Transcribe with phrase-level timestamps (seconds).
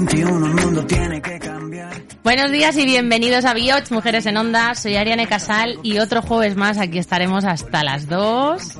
[0.00, 1.92] El mundo tiene que cambiar.
[2.24, 4.74] Buenos días y bienvenidos a Bioch, Mujeres en Onda.
[4.74, 8.78] Soy Ariane Casal y otro jueves más aquí estaremos hasta las 2.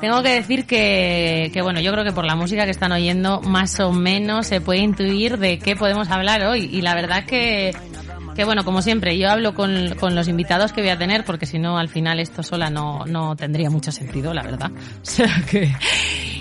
[0.00, 3.40] Tengo que decir que, que, bueno, yo creo que por la música que están oyendo,
[3.42, 6.68] más o menos se puede intuir de qué podemos hablar hoy.
[6.72, 7.72] Y la verdad que,
[8.34, 11.46] que bueno, como siempre, yo hablo con, con los invitados que voy a tener, porque
[11.46, 14.72] si no, al final esto sola no, no tendría mucho sentido, la verdad.
[15.02, 15.72] O sea que.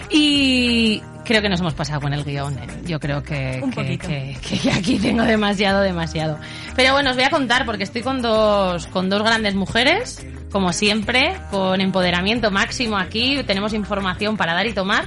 [0.09, 2.57] Y creo que nos hemos pasado con el guion.
[2.57, 2.67] ¿eh?
[2.85, 4.07] Yo creo que, Un que, poquito.
[4.07, 6.39] que, que aquí tengo demasiado, demasiado.
[6.75, 10.73] Pero bueno, os voy a contar porque estoy con dos, con dos grandes mujeres, como
[10.73, 13.43] siempre, con empoderamiento máximo aquí.
[13.45, 15.05] Tenemos información para dar y tomar.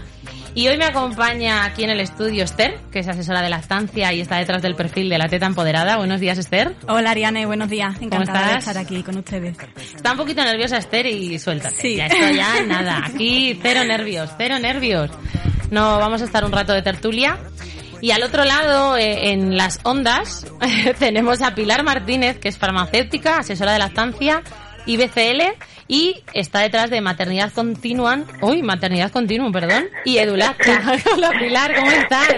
[0.54, 4.20] Y hoy me acompaña aquí en el estudio Esther, que es asesora de lactancia y
[4.20, 5.96] está detrás del perfil de la teta empoderada.
[5.96, 6.76] Buenos días, Esther.
[6.88, 7.96] Hola Ariane, buenos días.
[8.02, 9.56] Encantada de estar aquí con ustedes.
[9.94, 11.74] Está un poquito nerviosa Esther y suéltate.
[11.74, 11.96] Sí.
[11.96, 13.02] Ya esto ya nada.
[13.06, 15.10] Aquí cero nervios, cero nervios.
[15.70, 17.38] No, vamos a estar un rato de tertulia.
[18.02, 20.46] Y al otro lado, eh, en las ondas,
[20.98, 24.42] tenemos a Pilar Martínez, que es farmacéutica, asesora de lactancia,
[24.84, 25.54] IBCL,
[25.92, 30.80] y está detrás de Maternidad Continuan, uy, Maternidad Continuum, perdón, y Edulacta.
[31.14, 32.34] Hola Pilar, ¿cómo estás?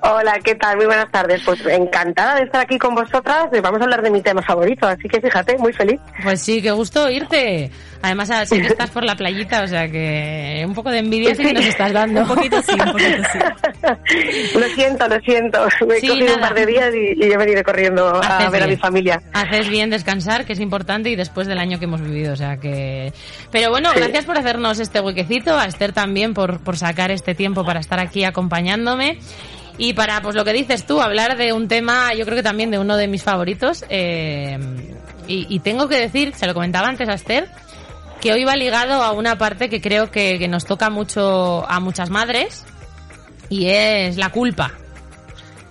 [0.00, 0.76] Hola, ¿qué tal?
[0.78, 1.42] Muy buenas tardes.
[1.44, 3.48] Pues encantada de estar aquí con vosotras.
[3.62, 6.00] Vamos a hablar de mi tema favorito, así que fíjate, muy feliz.
[6.22, 7.70] Pues sí, qué gusto oírte.
[8.00, 11.42] Además, sé que estás por la playita, o sea que un poco de envidia sí
[11.42, 12.20] que nos estás dando.
[12.22, 13.38] Un poquito sí, un poquito sí.
[14.58, 15.66] Lo siento, lo siento.
[15.86, 18.62] Me he Sí, cogido un par de días y, y he venido corriendo a ver
[18.62, 19.22] a mi familia.
[19.32, 22.58] Haces bien descansar, que es importante, y después del año que hemos vivido, o sea
[22.58, 22.93] que...
[23.50, 23.98] Pero bueno, Sí.
[23.98, 28.00] gracias por hacernos este huequecito, a Esther también por, por sacar este tiempo para estar
[28.00, 29.18] aquí acompañándome.
[29.76, 32.70] Y para, pues lo que dices tú, hablar de un tema, yo creo que también
[32.70, 33.84] de uno de mis favoritos.
[33.88, 34.58] eh,
[35.26, 37.48] y, y tengo que decir, se lo comentaba antes a Esther,
[38.20, 41.80] que hoy va ligado a una parte que creo que, que nos toca mucho a
[41.80, 42.64] muchas madres,
[43.48, 44.72] y es la culpa.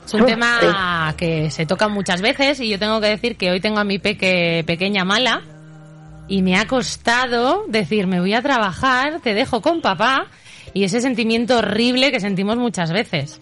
[0.06, 3.52] Es un Uf, tema que se toca muchas veces y yo tengo que decir que
[3.52, 5.42] hoy tengo a mi peque pequeña mala
[6.28, 10.28] y me ha costado decir me voy a trabajar, te dejo con papá
[10.74, 13.40] y ese sentimiento horrible que sentimos muchas veces.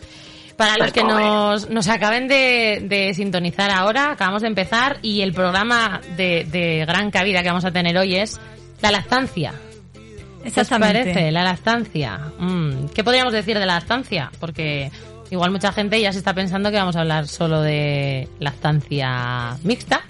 [0.57, 5.33] Para los que nos, nos acaben de, de sintonizar ahora, acabamos de empezar y el
[5.33, 8.39] programa de, de gran cabida que vamos a tener hoy es
[8.81, 9.53] la lactancia.
[9.93, 10.99] ¿Qué os Exactamente.
[10.99, 11.31] parece?
[11.31, 12.19] La lactancia.
[12.37, 14.31] Mm, ¿Qué podríamos decir de la lactancia?
[14.39, 14.91] Porque
[15.31, 20.01] igual mucha gente ya se está pensando que vamos a hablar solo de lactancia mixta,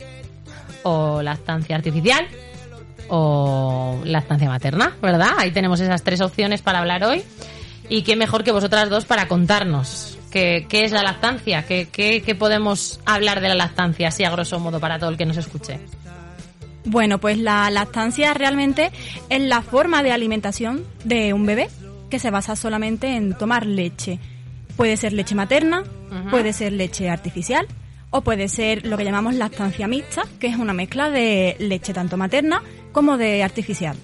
[0.83, 2.27] o lactancia artificial,
[3.13, 5.31] o lactancia materna, ¿verdad?
[5.37, 7.23] Ahí tenemos esas tres opciones para hablar hoy.
[7.89, 12.23] Y qué mejor que vosotras dos para contarnos qué, qué es la lactancia, qué, qué,
[12.25, 15.35] qué podemos hablar de la lactancia, así a grosso modo, para todo el que nos
[15.35, 15.81] escuche.
[16.85, 18.91] Bueno, pues la lactancia realmente
[19.29, 21.69] es la forma de alimentación de un bebé
[22.09, 24.19] que se basa solamente en tomar leche.
[24.77, 25.83] Puede ser leche materna,
[26.31, 27.67] puede ser leche artificial
[28.11, 32.17] o puede ser lo que llamamos lactancia mixta, que es una mezcla de leche tanto
[32.17, 32.61] materna
[32.91, 33.97] como de artificial.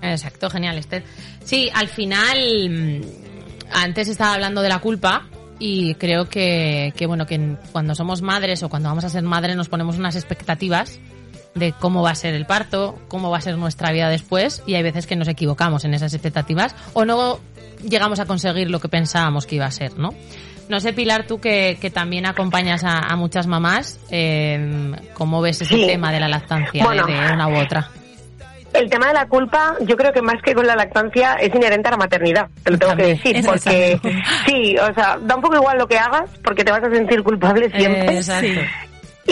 [0.00, 1.04] Exacto, genial, Esther.
[1.44, 3.00] Sí, al final, mm,
[3.72, 8.62] antes estaba hablando de la culpa y creo que, que, bueno, que cuando somos madres
[8.62, 10.98] o cuando vamos a ser madres nos ponemos unas expectativas
[11.54, 14.74] de cómo va a ser el parto, cómo va a ser nuestra vida después y
[14.74, 17.38] hay veces que nos equivocamos en esas expectativas o no
[17.82, 20.14] llegamos a conseguir lo que pensábamos que iba a ser, ¿no?
[20.72, 25.60] No sé, Pilar, tú que, que también acompañas a, a muchas mamás, eh, ¿cómo ves
[25.60, 25.86] ese Sí.
[25.86, 27.04] tema de la lactancia Bueno.
[27.04, 27.90] de, una u otra?
[28.72, 31.88] El tema de la culpa, yo creo que más que con la lactancia es inherente
[31.88, 34.22] a la maternidad, te lo tengo que decir, porque exactamente.
[34.46, 37.22] sí, o sea, da un poco igual lo que hagas, porque te vas a sentir
[37.22, 38.14] culpable siempre.
[38.14, 38.60] Eh, exacto.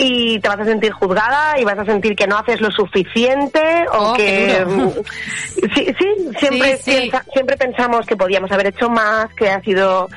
[0.03, 3.61] Y te vas a sentir juzgada y vas a sentir que no haces lo suficiente
[3.93, 4.89] o Oh, que mm,
[5.75, 6.05] sí, sí
[6.39, 6.91] siempre Sí, sí.
[7.09, 10.09] piensa- siempre pensamos que podíamos haber hecho más que ha sido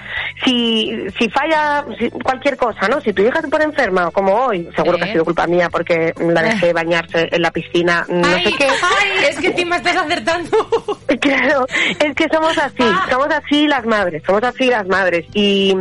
[0.45, 4.69] si si falla si- cualquier cosa no si tu hija se pone enferma como hoy
[4.75, 8.45] seguro que ha sido culpa mía porque la dejé bañarse en la piscina no ay,
[8.45, 10.57] sé qué ay, es que encima estás acertando.
[11.21, 11.65] Claro,
[12.01, 13.07] es que somos así, Ah.
[13.09, 15.25] somos así las madres, somos así las madres.
[15.33, 15.75] Y,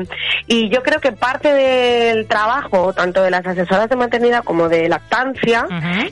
[0.48, 4.90] y yo creo que parte del trabajo, tanto de las asesoras de maternidad como de
[4.90, 5.66] lactancia,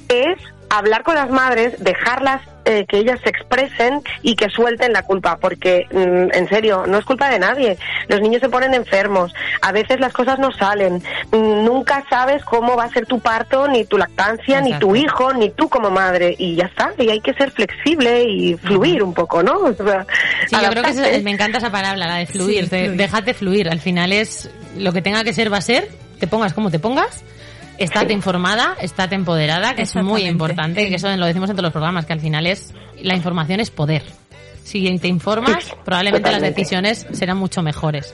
[0.09, 0.37] es
[0.69, 5.35] hablar con las madres, dejarlas eh, que ellas se expresen y que suelten la culpa,
[5.37, 7.77] porque mm, en serio, no es culpa de nadie.
[8.07, 12.77] Los niños se ponen enfermos, a veces las cosas no salen, mm, nunca sabes cómo
[12.77, 16.35] va a ser tu parto, ni tu lactancia, ni tu hijo, ni tú como madre,
[16.37, 19.53] y ya está, y hay que ser flexible y fluir un poco, ¿no?
[19.57, 20.05] O sea,
[20.47, 21.15] Sí, yo creo que adaptarse.
[21.17, 22.97] es- me encanta esa palabra, la de fluir, Sí, de- fluir.
[22.97, 23.69] déjate fluir.
[23.69, 25.89] Al final es lo que tenga que ser va a ser,
[26.19, 27.23] te pongas como te pongas,
[27.83, 31.71] estate informada, estate empoderada, que es muy importante, que eso lo decimos en todos los
[31.73, 34.03] programas, que al final es la información es poder.
[34.63, 38.13] Si te informas, probablemente las decisiones serán mucho mejores.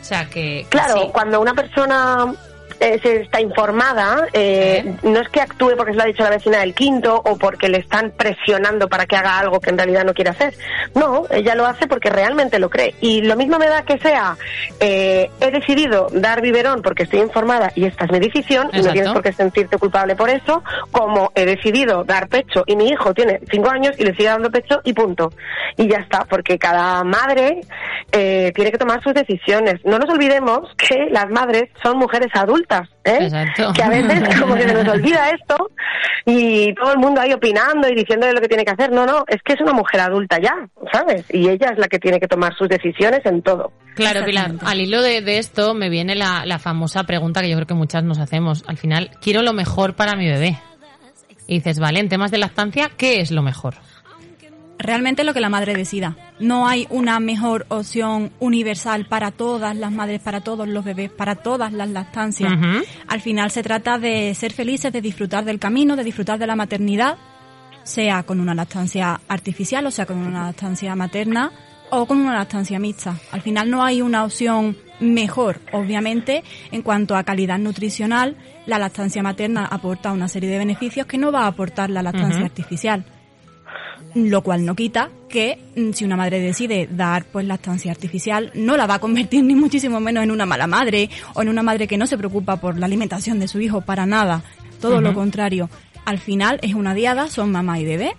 [0.00, 1.08] O sea que, que Claro, sí.
[1.12, 2.34] cuando una persona
[2.80, 6.30] eh, se está informada, eh, no es que actúe porque se lo ha dicho la
[6.30, 10.04] vecina del quinto o porque le están presionando para que haga algo que en realidad
[10.04, 10.54] no quiere hacer.
[10.94, 12.94] No, ella lo hace porque realmente lo cree.
[13.00, 14.36] Y lo mismo me da que sea,
[14.80, 18.92] eh, he decidido dar biberón porque estoy informada y esta es mi decisión y no
[18.92, 23.14] tienes por qué sentirte culpable por eso, como he decidido dar pecho y mi hijo
[23.14, 25.32] tiene cinco años y le sigue dando pecho y punto.
[25.76, 27.60] Y ya está, porque cada madre
[28.10, 29.84] tiene que tomar sus decisiones.
[29.84, 32.64] No nos olvidemos que las madres son mujeres adultas,
[33.04, 33.18] ¿eh?
[33.20, 33.72] Exacto.
[33.72, 35.70] que a veces como que se nos olvida esto
[36.26, 38.90] y todo el mundo ahí opinando y diciéndole lo que tiene que hacer.
[38.90, 40.54] No, no, es que es una mujer adulta ya,
[40.92, 41.24] ¿sabes?
[41.30, 43.72] Y ella es la que tiene que tomar sus decisiones en todo.
[43.94, 47.56] Claro, Pilar, al hilo de, de esto me viene la, la famosa pregunta que yo
[47.56, 48.64] creo que muchas nos hacemos.
[48.66, 50.58] Al final, quiero lo mejor para mi bebé.
[51.46, 53.74] Y dices, vale, en temas de lactancia, ¿qué es lo mejor?
[54.78, 56.16] Realmente lo que la madre decida.
[56.40, 61.36] No hay una mejor opción universal para todas las madres, para todos los bebés, para
[61.36, 62.52] todas las lactancias.
[63.06, 66.56] Al final se trata de ser felices, de disfrutar del camino, de disfrutar de la
[66.56, 67.16] maternidad,
[67.84, 71.52] sea con una lactancia artificial, o sea con una lactancia materna
[71.90, 73.16] o con una lactancia mixta.
[73.30, 75.60] Al final no hay una opción mejor.
[75.72, 76.42] Obviamente,
[76.72, 78.36] en cuanto a calidad nutricional,
[78.66, 82.44] la lactancia materna aporta una serie de beneficios que no va a aportar la lactancia
[82.44, 83.04] artificial.
[84.14, 88.76] Lo cual no quita que mm, si una madre decide dar pues lactancia artificial, no
[88.76, 91.88] la va a convertir ni muchísimo menos en una mala madre o en una madre
[91.88, 94.42] que no se preocupa por la alimentación de su hijo para nada.
[94.80, 95.70] Todo lo contrario.
[96.04, 98.14] Al final es una diada, son mamá y bebé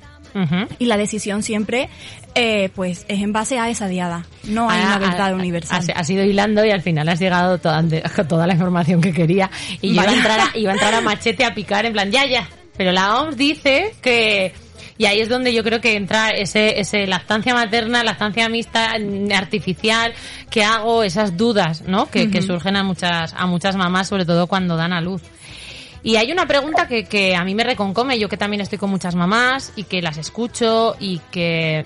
[0.79, 1.89] y la decisión siempre
[2.33, 4.25] eh, pues es en base a esa diada.
[4.43, 5.79] No hay una Ah, verdad ah, universal.
[5.79, 7.81] Has, has ido hilando y al final has llegado toda,
[8.27, 9.49] toda la información que quería.
[9.81, 12.11] Y yo iba a, entrar a, iba a entrar a machete a picar en plan,
[12.11, 12.47] ya, ya.
[12.75, 14.53] Pero la OMS dice que...
[14.97, 19.31] Y ahí es donde yo creo que entra ese, ese lactancia materna, lactancia mixta, mm,
[19.33, 20.13] artificial,
[20.49, 22.09] que hago esas dudas, ¿no?
[22.09, 25.21] Que, que surgen a muchas, a muchas mamás, sobre todo cuando dan a luz.
[26.01, 28.89] Y hay una pregunta que, que a mí me reconcome, yo que también estoy con
[28.89, 31.85] muchas mamás y que las escucho y que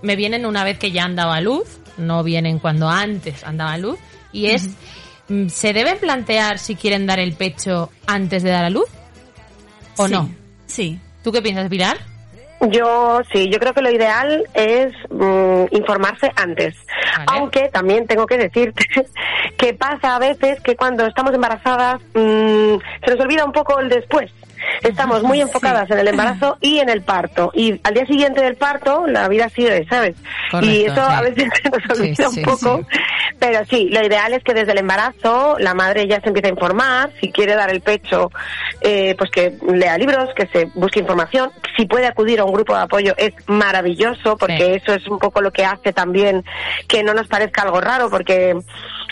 [0.00, 3.58] me vienen una vez que ya han dado a luz, no vienen cuando antes han
[3.58, 3.98] dado a luz,
[4.32, 4.70] y es,
[5.28, 8.88] mm, ¿se deben plantear si quieren dar el pecho antes de dar a luz?
[9.96, 10.34] ¿O Sí, no?
[10.66, 10.98] Sí.
[11.22, 11.98] ¿Tú qué piensas, Pilar?
[12.60, 16.74] Yo sí, yo creo que lo ideal es mm, informarse antes.
[17.12, 17.24] Vale.
[17.28, 18.84] Aunque también tengo que decirte
[19.56, 23.88] que pasa a veces que cuando estamos embarazadas mm, se nos olvida un poco el
[23.88, 24.32] después.
[24.82, 27.50] Estamos muy enfocadas en el embarazo y en el parto.
[27.54, 30.16] Y al día siguiente del parto, la vida sigue, ¿sabes?
[30.62, 32.86] y eso a veces nos olvida sí, un poco.
[33.38, 36.50] Pero sí, lo ideal es que desde el embarazo la madre ya se empiece a
[36.50, 37.10] informar.
[37.20, 38.30] Si quiere dar el pecho,
[38.80, 41.50] eh, pues que lea libros, que se busque información.
[41.76, 45.40] Si puede acudir a un grupo de apoyo es maravilloso porque eso es un poco
[45.40, 46.44] lo que hace también
[46.86, 48.56] que no nos parezca algo raro porque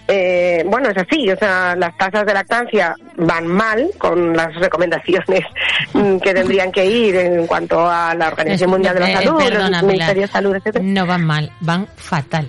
[0.08, 5.45] eh, bueno, es así, o sea, las tasas de lactancia van mal con las recomendaciones
[5.92, 9.40] mm, que tendrían que ir en cuanto a la Organización Mundial de la eh, Salud,
[9.40, 10.28] el Ministerio de.
[10.28, 10.85] Salud, etcétera.
[10.85, 12.49] No van mal, van fatal.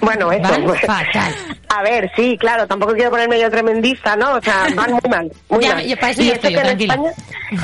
[0.00, 0.42] Bueno, eso.
[0.50, 0.80] Van pues.
[0.82, 1.34] fatal.
[1.76, 4.34] A ver, sí, claro, tampoco quiero ponerme yo tremendista, ¿no?
[4.34, 5.84] O sea, van muy mal, muy Ya, mal.
[5.98, 6.80] para eso y eso estoy que en.
[6.80, 7.10] España,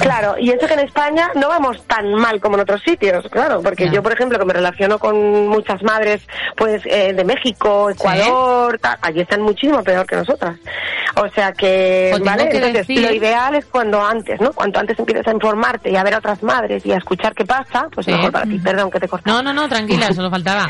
[0.00, 3.60] claro, y eso que en España no vamos tan mal como en otros sitios, claro,
[3.62, 6.22] porque yo, por ejemplo, que me relaciono con muchas madres,
[6.56, 10.56] pues, eh, de México, Ecuador, tal, allí están muchísimo peor que nosotras.
[11.16, 12.48] O sea que, O tengo ¿vale?
[12.48, 14.52] que Entonces, decir- lo ideal es cuando antes, ¿no?
[14.52, 17.44] Cuanto antes empieces a informarte y a ver a otras madres y a escuchar qué
[17.44, 18.12] pasa, pues Sí.
[18.12, 18.58] mejor para ti.
[18.58, 19.28] Perdón que te corté.
[19.30, 20.68] No, no, no, tranquila, solo faltaba.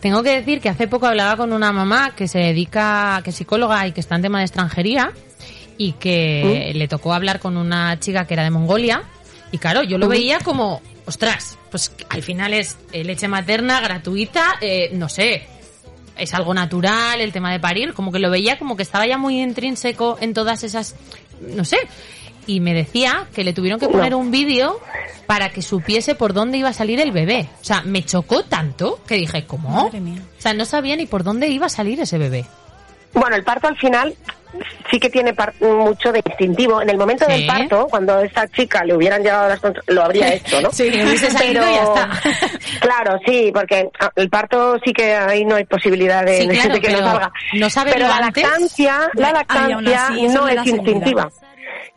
[0.00, 3.36] Tengo que decir que hace poco hablaba con una mamá que se dedica, que es
[3.36, 5.10] psicóloga y que está en tema de extranjería
[5.78, 9.02] y que le tocó hablar con una chica que era de Mongolia
[9.50, 14.58] y claro, yo lo veía como, ostras, pues al final es eh, leche materna gratuita,
[14.60, 15.46] eh, no sé,
[16.18, 19.16] es algo natural el tema de parir, como que lo veía como que estaba ya
[19.16, 20.94] muy intrínseco en todas esas,
[21.40, 21.78] no sé.
[22.46, 24.18] Y me decía que le tuvieron que poner No.
[24.18, 24.80] un vídeo
[25.26, 27.48] para que supiese por dónde iba a salir el bebé.
[27.60, 29.68] O sea, me chocó tanto que dije, ¿cómo?
[29.70, 30.20] Madre mía.
[30.38, 32.44] O sea, no sabía ni por dónde iba a salir ese bebé.
[33.14, 34.14] Bueno, el parto al final
[34.90, 36.82] sí que tiene par- mucho de instintivo.
[36.82, 37.32] En el momento Sí.
[37.32, 40.70] del parto, cuando a esta chica le hubieran llegado las lo habría hecho, ¿no?
[40.72, 42.10] Sí, hubiese salido y ya está.
[42.80, 46.54] claro, sí, porque ah, el parto sí que ahí no hay posibilidad de, Sí, de-
[46.54, 47.32] claro, de que no salga.
[47.54, 48.42] no pero la antes.
[48.44, 51.30] lactancia, la lactancia así, no es seguridad.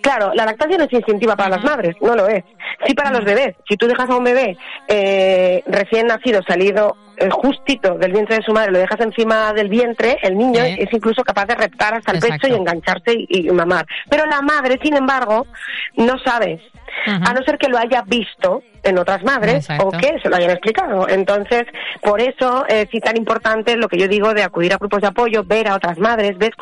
[0.02, 2.44] Claro, la lactancia no es instintiva para las madres, no lo es.
[2.86, 3.56] Sí para los bebés.
[3.68, 4.58] Si tú dejas a un bebé
[4.88, 9.70] eh, recién nacido, salido eh, justito del vientre de su madre, lo dejas encima del
[9.70, 12.42] vientre, el niño es incluso capaz de reptar hasta el Exacto.
[12.42, 13.86] pecho y engancharse y, y mamar.
[14.10, 15.48] Pero la madre, sin embargo,
[15.96, 16.62] no sabe.
[17.06, 19.88] A no ser que lo haya visto en otras madres Exacto.
[19.88, 21.10] o que se lo hayan explicado.
[21.10, 21.63] Entonces,
[22.01, 25.08] por eso es sí tan importante lo que yo digo de acudir a grupos de
[25.08, 26.54] apoyo, ver a otras madres, ver,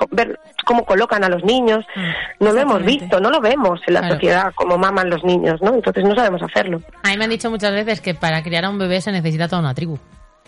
[0.66, 1.86] cómo colocan a los niños.
[2.40, 4.16] No lo hemos visto, no lo vemos en la Claro.
[4.16, 5.74] sociedad, cómo maman los niños, ¿no?
[5.76, 6.82] Entonces no sabemos hacerlo.
[7.04, 9.48] A mí me han dicho muchas veces que para criar a un bebé se necesita
[9.48, 9.98] toda una tribu.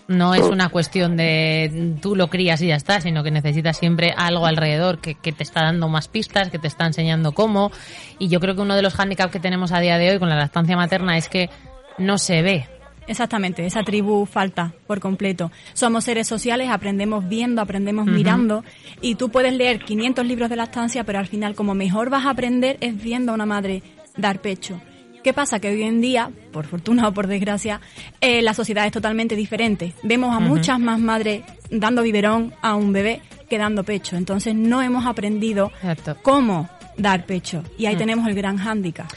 [0.08, 4.14] No es una cuestión de tú lo crías y ya está, sino que necesitas siempre
[4.16, 7.72] algo alrededor que, que te está dando más pistas, que te está enseñando cómo.
[8.20, 10.30] Y yo creo que uno de los hándicaps que tenemos a día de hoy con
[10.30, 11.50] la lactancia materna es que
[11.98, 12.68] no se ve.
[13.08, 15.52] Exactamente, esa tribu falta por completo.
[15.74, 18.64] Somos seres sociales, aprendemos viendo, aprendemos mirando
[19.00, 22.32] y tú puedes leer 500 libros de lactancia, pero al final como mejor vas a
[22.32, 23.84] aprender es viendo a una madre
[24.18, 24.82] dar pecho.
[25.25, 25.60] ¿Qué pasa?
[25.60, 27.82] Que hoy en día, por fortuna o por desgracia,
[28.22, 29.94] eh, la sociedad es totalmente diferente.
[30.03, 31.41] Vemos a muchas más madres
[31.72, 34.17] dando biberón a un bebé que dando pecho.
[34.17, 36.15] Entonces no hemos aprendido Exacto.
[36.22, 37.63] cómo dar pecho.
[37.75, 37.98] Y ahí Mm.
[37.98, 39.08] tenemos el gran hándicap.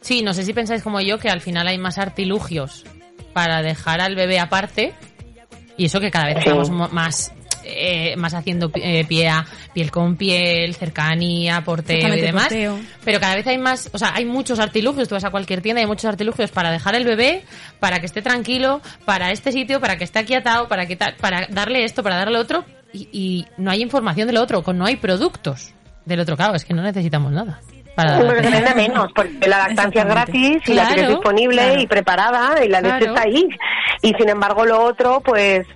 [0.00, 2.84] Sí, no sé si pensáis como yo que al final hay más artilugios
[3.32, 4.94] para dejar al bebé aparte
[5.76, 7.32] y eso que cada vez estamos mo- más
[7.66, 9.44] eh, más haciendo eh, pie a
[9.74, 12.44] piel con piel, cercanía, porteo y demás.
[12.44, 12.78] porteo.
[13.04, 15.08] Pero cada vez hay más, o sea, hay muchos artilugios.
[15.08, 17.42] Tú vas a cualquier tienda y hay muchos artilugios para dejar el bebé,
[17.80, 21.46] para que esté tranquilo, para este sitio, para que esté aquietado, para que tal, para
[21.48, 22.64] darle esto, para darle otro.
[22.92, 26.36] Y, y no hay información del otro, con no hay productos del otro.
[26.36, 27.60] Claro, es que no necesitamos nada.
[27.96, 31.80] Para vende menos, porque la lactancia es gratis y la tienes disponible claro.
[31.80, 33.14] y preparada y la leche Claro.
[33.14, 33.48] está ahí.
[34.02, 35.66] Y sin embargo lo otro, pues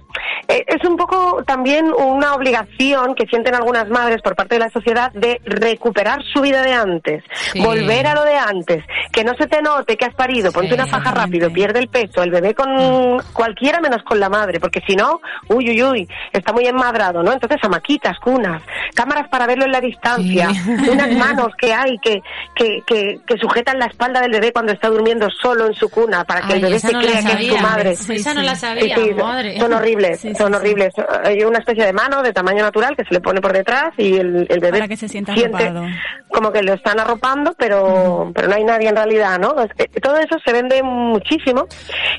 [0.48, 5.12] es un poco también una obligación que sienten algunas madres por parte de la sociedad
[5.12, 7.60] de recuperar su vida de antes, Sí.
[7.64, 10.74] volver a lo de antes, que no se te note que has parido, ponte Sí,
[10.74, 14.80] una faja rápido, pierde el peso, el bebé con cualquiera menos con la madre, porque
[14.86, 17.32] si no, uy, uy, uy, está muy enmadrado, ¿no?
[17.32, 18.62] Entonces amaquitas, cunas,
[18.94, 20.88] cámaras para verlo en la distancia, Sí.
[20.90, 22.20] unas manos que hay que,
[22.54, 26.24] que, que, que sujetan la espalda del bebé cuando está durmiendo solo en su cuna
[26.24, 27.90] para que el bebé se no crea que es su madre.
[27.92, 29.58] Esa no la sabía, madre.
[29.58, 30.58] son horribles, Sí, son sí.
[30.58, 30.92] horribles.
[31.24, 34.16] Hay una especie de mano de tamaño natural que se le pone por detrás y
[34.18, 35.86] el, el bebé Para que se sienta siente arropado.
[36.28, 39.54] como que lo están arropando, pero, pero no hay nadie en realidad, ¿no?
[40.02, 41.66] Todo eso se vende muchísimo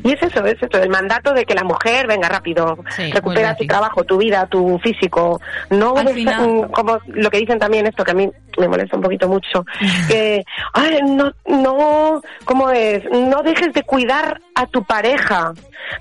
[0.04, 2.78] y es eso, es eso, el mandato de que la mujer venga rápido,
[3.12, 5.40] recupera tu trabajo, tu vida, tu físico,
[5.70, 8.96] no Al ves- final- como lo que dicen también esto que a mí me molesta
[8.98, 9.64] un poquito mucho,
[10.08, 10.44] que
[10.74, 13.04] ay, no, no, ¿cómo es?
[13.12, 15.54] No dejes de cuidar a tu pareja.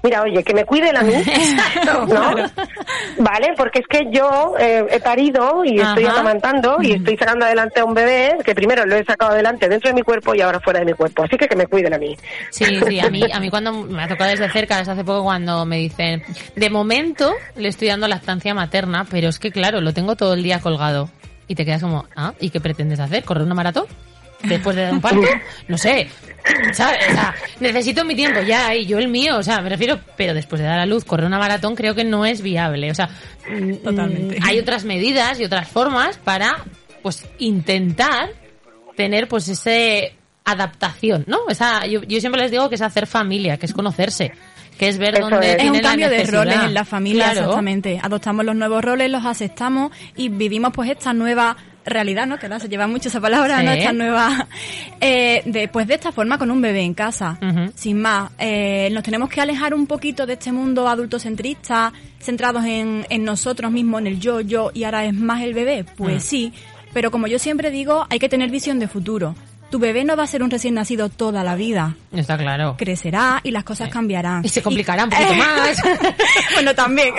[0.02, 1.12] Mira, oye, que me cuiden a mí,
[1.84, 2.34] ¿no?
[3.18, 7.80] Vale, porque es que yo eh, he parido y estoy amamantando y estoy sacando adelante
[7.80, 10.60] a un bebé que primero lo he sacado adelante dentro de mi cuerpo y ahora
[10.60, 11.24] fuera de mi cuerpo.
[11.24, 12.16] Así que que me cuiden a mí.
[12.50, 15.24] Sí, sí, a mí, a mí cuando me ha tocado desde cerca, desde hace poco,
[15.24, 16.22] cuando me dicen,
[16.56, 20.42] de momento le estoy dando lactancia materna, pero es que claro, lo tengo todo el
[20.42, 21.08] día colgado.
[21.48, 23.24] Y te quedas como, ah, ¿y qué pretendes hacer?
[23.24, 23.86] ¿Correr una maratón?
[24.42, 25.20] Después de dar un parto,
[25.68, 26.08] no sé,
[26.72, 26.98] ¿sabes?
[27.10, 30.32] O sea, necesito mi tiempo ya y yo el mío, o sea, me refiero, pero
[30.32, 33.10] después de dar a luz, correr una maratón creo que no es viable, o sea,
[33.50, 34.38] mm, Totalmente.
[34.42, 36.64] hay otras medidas y otras formas para,
[37.02, 38.30] pues, intentar
[38.96, 41.40] tener pues ese adaptación, ¿no?
[41.48, 44.32] Esa, yo, yo siempre les digo que es hacer familia, que es conocerse,
[44.78, 45.52] que es ver Eso dónde es.
[45.52, 47.40] Es tienen un cambio la de roles en la familia, Claro.
[47.40, 48.00] exactamente.
[48.02, 52.38] Adoptamos los nuevos roles, los aceptamos y vivimos pues esta nueva realidad, ¿no?
[52.38, 53.64] Que ahora se lleva mucho esa palabra, Sí.
[53.64, 53.72] ¿no?
[53.72, 54.46] Esta nueva...
[55.00, 57.38] Eh, de, pues de esta forma con un bebé en casa,
[57.74, 58.30] sin más.
[58.38, 63.70] Eh, nos tenemos que alejar un poquito de este mundo adultocentrista, centrados en, en nosotros
[63.72, 65.84] mismos, en el yo, yo, y ahora es más el bebé.
[65.96, 66.20] Pues Mm.
[66.20, 66.52] sí,
[66.92, 69.34] pero como yo siempre digo, hay que tener visión de futuro.
[69.70, 71.94] Tu bebé no va a ser un recién nacido toda la vida.
[72.12, 72.74] Está claro.
[72.76, 74.44] Crecerá y las cosas cambiarán.
[74.44, 75.80] Y se complicará un poquito más.
[76.54, 77.14] bueno, también.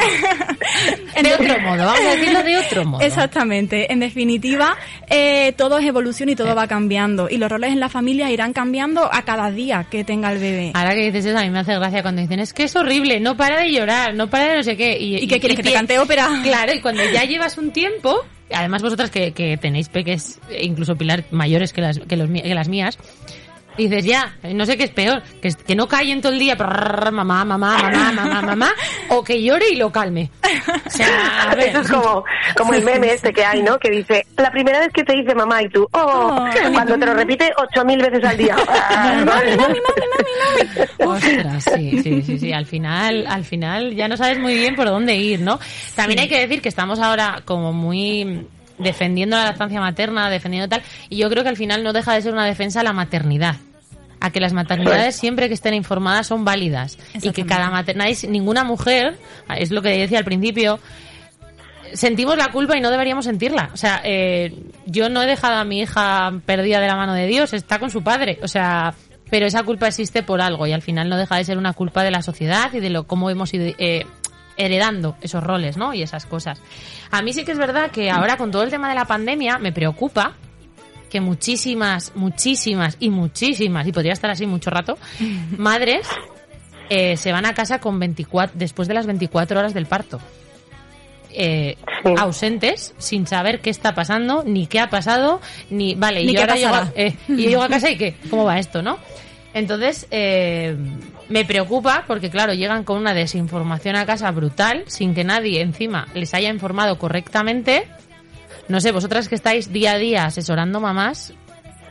[1.23, 3.01] de otro modo, vamos a decirlo de otro modo.
[3.01, 3.91] Exactamente.
[3.93, 4.75] En definitiva,
[5.09, 7.29] eh, todo es evolución y todo va cambiando.
[7.29, 10.71] Y los roles en la familia irán cambiando a cada día que tenga el bebé.
[10.73, 13.21] Ahora que dices eso, a mí me hace gracia cuando dicen, es que es horrible,
[13.21, 14.99] no para de llorar, no para de no sé qué.
[14.99, 16.27] ¿Y, ¿Y qué quieres, que te cante ópera?
[16.43, 21.73] Claro, y cuando ya llevas un tiempo, además vosotras que, tenéis peques, incluso Pilar, mayores
[21.73, 22.97] que las, que, los, que las mías,
[23.77, 26.57] Y dices, ya, no sé qué es peor, que, que no callen todo el día,
[26.57, 28.71] prrr, mamá, mamá, mamá, mamá, mamá,
[29.09, 30.29] o que llore y lo calme.
[30.85, 31.69] O sea, a ver.
[31.69, 32.23] Eso es como,
[32.57, 33.79] como el meme este que hay, ¿no?
[33.79, 37.05] Que dice, la primera vez que te dice mamá y tú, oh, Oh, cuando te
[37.05, 38.55] lo repite ocho mil veces al día.
[38.93, 41.11] Ah, mami, mami, mami, mami.
[41.11, 42.51] Ostras, sí, sí, sí, sí.
[42.53, 45.59] Al final, al final ya no sabes muy bien por dónde ir, ¿no?
[45.95, 48.45] También hay que decir que estamos ahora como muy
[48.83, 52.21] defendiendo la lactancia materna, defendiendo tal, y yo creo que al final no deja de
[52.21, 53.55] ser una defensa a la maternidad.
[54.23, 58.63] A que las maternidades siempre que estén informadas son válidas y que cada maternidad, ninguna
[58.63, 59.17] mujer,
[59.57, 60.79] es lo que decía al principio,
[61.93, 63.71] sentimos la culpa y no deberíamos sentirla.
[63.73, 64.53] O sea, eh,
[64.85, 67.89] yo no he dejado a mi hija perdida de la mano de Dios, está con
[67.89, 68.39] su padre.
[68.43, 68.93] O sea,
[69.29, 72.03] pero esa culpa existe por algo y al final no deja de ser una culpa
[72.03, 74.05] de la sociedad y de lo cómo hemos ido eh,
[74.65, 75.93] heredando esos roles, ¿no?
[75.93, 76.61] Y esas cosas.
[77.11, 79.57] A mí sí que es verdad que ahora con todo el tema de la pandemia
[79.59, 80.33] me preocupa
[81.09, 84.97] que muchísimas, muchísimas y muchísimas, y podría estar así mucho rato,
[85.57, 86.07] madres
[86.89, 90.19] eh, se van a casa con 24, después de las 24 horas del parto.
[91.33, 92.13] Eh, Sí.
[92.17, 95.39] ausentes sin saber qué está pasando ni qué ha pasado
[95.69, 98.43] ni vale Ni y ahora llego, a- eh, y llego a casa y qué cómo
[98.43, 98.97] va esto no
[99.53, 100.75] entonces eh,
[101.31, 106.07] me preocupa porque claro llegan con una desinformación a casa brutal sin que nadie encima
[106.13, 107.87] les haya informado correctamente
[108.67, 111.33] no sé vosotras que estáis día a día asesorando mamás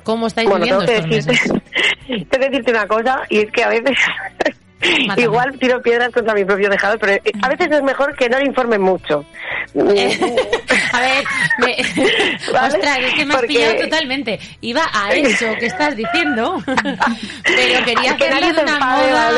[0.05, 3.39] cómo estáis Bueno, tengo viviendo que, estos decirte, meses tengo que decirte una cosa, y
[3.39, 3.97] es que a veces.
[5.17, 8.39] Igual tiro piedras contra mi propio tejado, pero eh, a veces es mejor que no
[8.39, 9.25] le informen mucho.
[9.75, 11.25] a ver,
[11.59, 11.77] me...
[12.53, 12.69] ¿Vale?
[12.69, 14.39] ostras, es que me has Porque- pillado totalmente.
[14.61, 19.31] Iba a eso que estás diciendo, pero quería Que de se una enfade, moda.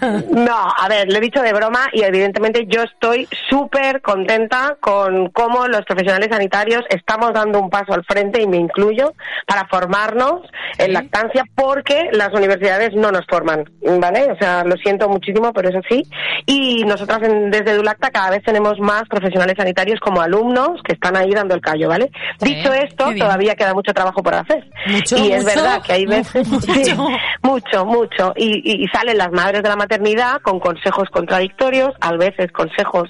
[0.00, 0.24] ¿vale?
[0.32, 5.30] No, a ver, lo he dicho de broma y evidentemente yo estoy súper contenta con
[5.30, 9.12] cómo los profesionales sanitarios estamos dando un paso al frente y me incluyo
[9.46, 10.42] para formarnos
[10.78, 13.64] en lactancia porque las universidades no nos forman,
[14.00, 14.30] ¿vale?
[14.32, 16.02] O sea, lo siento muchísimo, pero es así.
[16.46, 21.16] Y nosotras en- desde Dulacta cada vez tenemos más profesionales sanitarios como alumnos que están
[21.16, 22.10] ahí dando el callo, ¿vale?
[22.40, 24.64] Sí, Dicho esto, todavía queda mucho trabajo por hacer.
[24.86, 26.48] Mucho, y es mucho, verdad que hay veces...
[26.50, 26.72] mucho.
[26.72, 26.94] Sí,
[27.42, 28.32] mucho, mucho.
[28.36, 33.08] Y, y- y salen las madres de la maternidad con consejos contradictorios, a veces consejos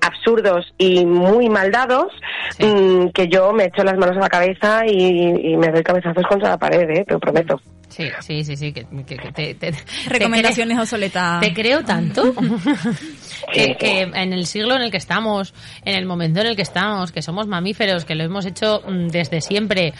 [0.00, 2.12] absurdos y muy mal dados,
[2.58, 2.66] Sí.
[2.66, 6.24] mm, que yo me echo las manos a la cabeza y, y me doy cabezazos
[6.26, 7.04] contra la pared, ¿eh?
[7.06, 7.60] te lo prometo.
[7.94, 9.74] Sí, sí, sí, sí, que, que- que te,
[10.06, 11.40] Recomendaciones creo- obsoletas.
[11.40, 12.34] Te creo tanto
[13.52, 15.52] que, en el siglo en el que estamos,
[15.84, 19.08] en el momento en el que estamos, que somos mamíferos, que lo hemos hecho mm,
[19.08, 19.92] desde siempre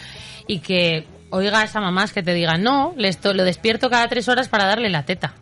[0.47, 4.27] y que oigas a mamás que te digan, no, le esto- lo despierto cada tres
[4.27, 5.33] horas para darle la teta.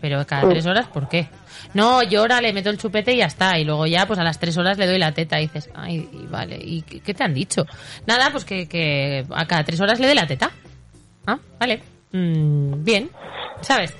[0.00, 1.28] Pero cada tres horas, ¿por qué?
[1.74, 3.58] No, llora, le meto el chupete y ya está.
[3.58, 5.40] Y luego ya, pues a las tres horas le doy la teta.
[5.40, 7.66] Y dices, ay, y vale, ¿y qué te han dicho?
[8.06, 10.52] Nada, pues que, que a cada tres horas le doy la teta.
[11.28, 11.82] Ah, vale.
[12.12, 13.10] Mm, bien,
[13.60, 13.92] ¿sabes?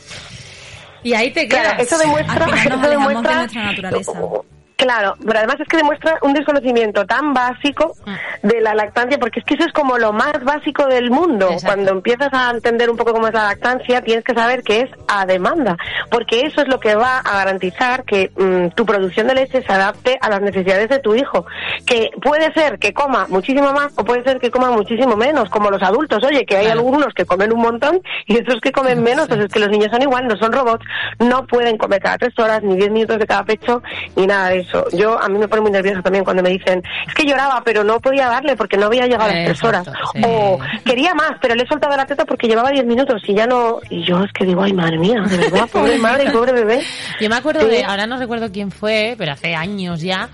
[1.02, 1.62] Y ahí te quedas.
[1.62, 4.12] Claro, eso demuestra, Al final nos eso alejamos de demuestra nuestra naturaleza.
[4.78, 7.96] Claro, pero además es que demuestra un desconocimiento tan básico
[8.44, 11.46] de la lactancia, porque es que eso es como lo más básico del mundo.
[11.50, 11.66] Exacto.
[11.66, 14.90] Cuando empiezas a entender un poco cómo es la lactancia, tienes que saber que es
[15.08, 15.76] a demanda,
[16.12, 19.72] porque eso es lo que va a garantizar que mm, tu producción de leche se
[19.72, 21.44] adapte a las necesidades de tu hijo.
[21.84, 25.70] Que puede ser que coma muchísimo más o puede ser que coma muchísimo menos, como
[25.72, 26.22] los adultos.
[26.22, 26.78] Oye, que hay Claro.
[26.82, 29.88] algunos que comen un montón y otros que comen menos, pues es que los niños
[29.90, 30.86] son igual, no son robots,
[31.18, 33.82] no pueden comer cada tres horas, ni diez minutos de cada pecho,
[34.14, 34.67] ni nada de eso.
[34.92, 37.84] Yo, a mí me pone muy nervioso también cuando me dicen, es que lloraba, pero
[37.84, 39.86] no podía darle porque no había llegado a las tres horas.
[40.14, 40.20] Sí.
[40.24, 43.46] O quería más, pero le he soltado la teta porque llevaba diez minutos y ya
[43.46, 43.80] no...
[43.90, 46.82] Y yo es que digo, ay, madre mía, de verdad, pobre madre y pobre bebé.
[47.20, 47.66] Yo me acuerdo Sí.
[47.68, 50.28] de, ahora no recuerdo quién fue, pero hace años ya,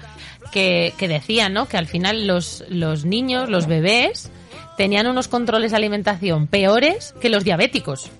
[0.52, 1.66] que, que decían, ¿no?
[1.66, 4.30] Que al final los, los niños, los bebés,
[4.76, 8.10] tenían unos controles de alimentación peores que los diabéticos.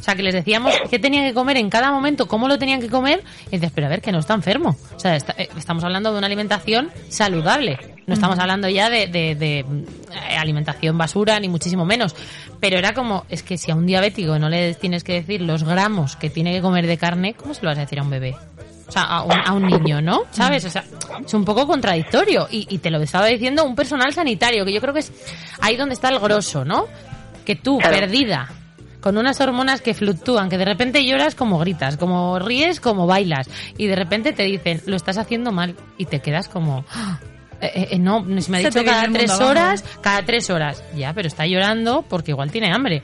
[0.00, 2.80] O sea, que les decíamos qué tenían que comer en cada momento, cómo lo tenían
[2.80, 4.76] que comer, y dices, pero a ver, que no está enfermo.
[4.96, 7.78] O sea, está- eh, estamos hablando de una alimentación saludable.
[8.06, 12.16] No estamos hablando ya de, de- de, eh, alimentación basura, ni muchísimo menos.
[12.58, 15.62] Pero era como, es que si a un diabético no le tienes que decir los
[15.64, 18.10] gramos que tiene que comer de carne, ¿cómo se lo vas a decir a un
[18.10, 18.34] bebé?
[18.88, 20.22] O sea, a un, a un niño, ¿no?
[20.32, 20.64] ¿Sabes?
[20.64, 20.82] O sea,
[21.24, 22.48] es un poco contradictorio.
[22.50, 25.12] Y, y te lo estaba diciendo un personal sanitario, que yo creo que es
[25.60, 26.86] ahí donde está el grosso, ¿no?
[27.44, 27.96] Que tú, Claro.
[27.96, 28.48] perdida,
[29.00, 33.48] con unas hormonas que fluctúan, que de repente lloras como gritas, como ríes como bailas,
[33.78, 36.84] y de repente te dicen, lo estás haciendo mal, y te quedas como...
[36.92, 37.18] "Ah,
[37.62, 39.50] eh, eh, no, si me ha Se dicho cada tres abajo.
[39.50, 40.82] horas, cada tres horas.
[40.96, 43.02] Ya, pero está llorando porque igual tiene hambre.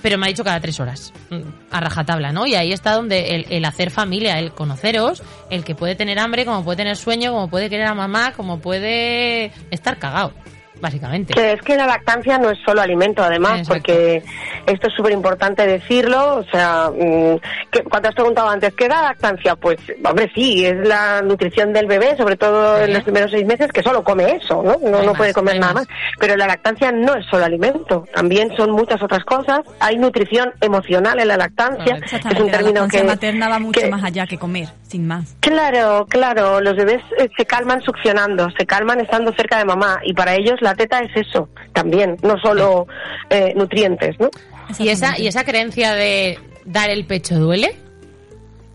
[0.00, 1.40] Pero me ha dicho cada tres horas, mm,
[1.70, 2.46] a rajatabla, ¿no?
[2.46, 6.44] Y ahí está donde el, el hacer familia, el conoceros, el que puede tener hambre,
[6.46, 10.32] como puede tener sueño, como puede querer a mamá, como puede estar cagado.
[10.80, 11.34] Básicamente.
[11.34, 13.74] Que es que la lactancia no es solo alimento, además, Exacto.
[13.74, 14.22] porque
[14.66, 16.36] esto es súper importante decirlo.
[16.36, 17.36] O sea, mm,
[17.70, 19.56] que, cuando has preguntado antes, ¿qué da lactancia?
[19.56, 22.84] Pues, hombre, sí, es la nutrición del bebé, sobre todo Sí.
[22.84, 24.76] en los primeros seis meses, que solo come eso, ¿no?
[24.82, 25.88] No, no más, puede comer nada más.
[25.88, 25.96] más.
[26.18, 29.60] Pero la lactancia no es solo alimento, también son muchas otras cosas.
[29.80, 33.06] Hay nutrición emocional en la lactancia, es un Exactamente, la término lactancia que...
[33.06, 35.36] materna va mucho que- más allá que comer, sin más.
[35.40, 40.14] Claro, claro, los bebés eh, se calman succionando, se calman estando cerca de mamá y
[40.14, 42.86] para ellos la teta es eso también, no solo
[43.30, 44.30] eh, nutrientes, ¿no?
[44.78, 47.76] ¿Y esa, ¿Y esa creencia de dar el pecho duele?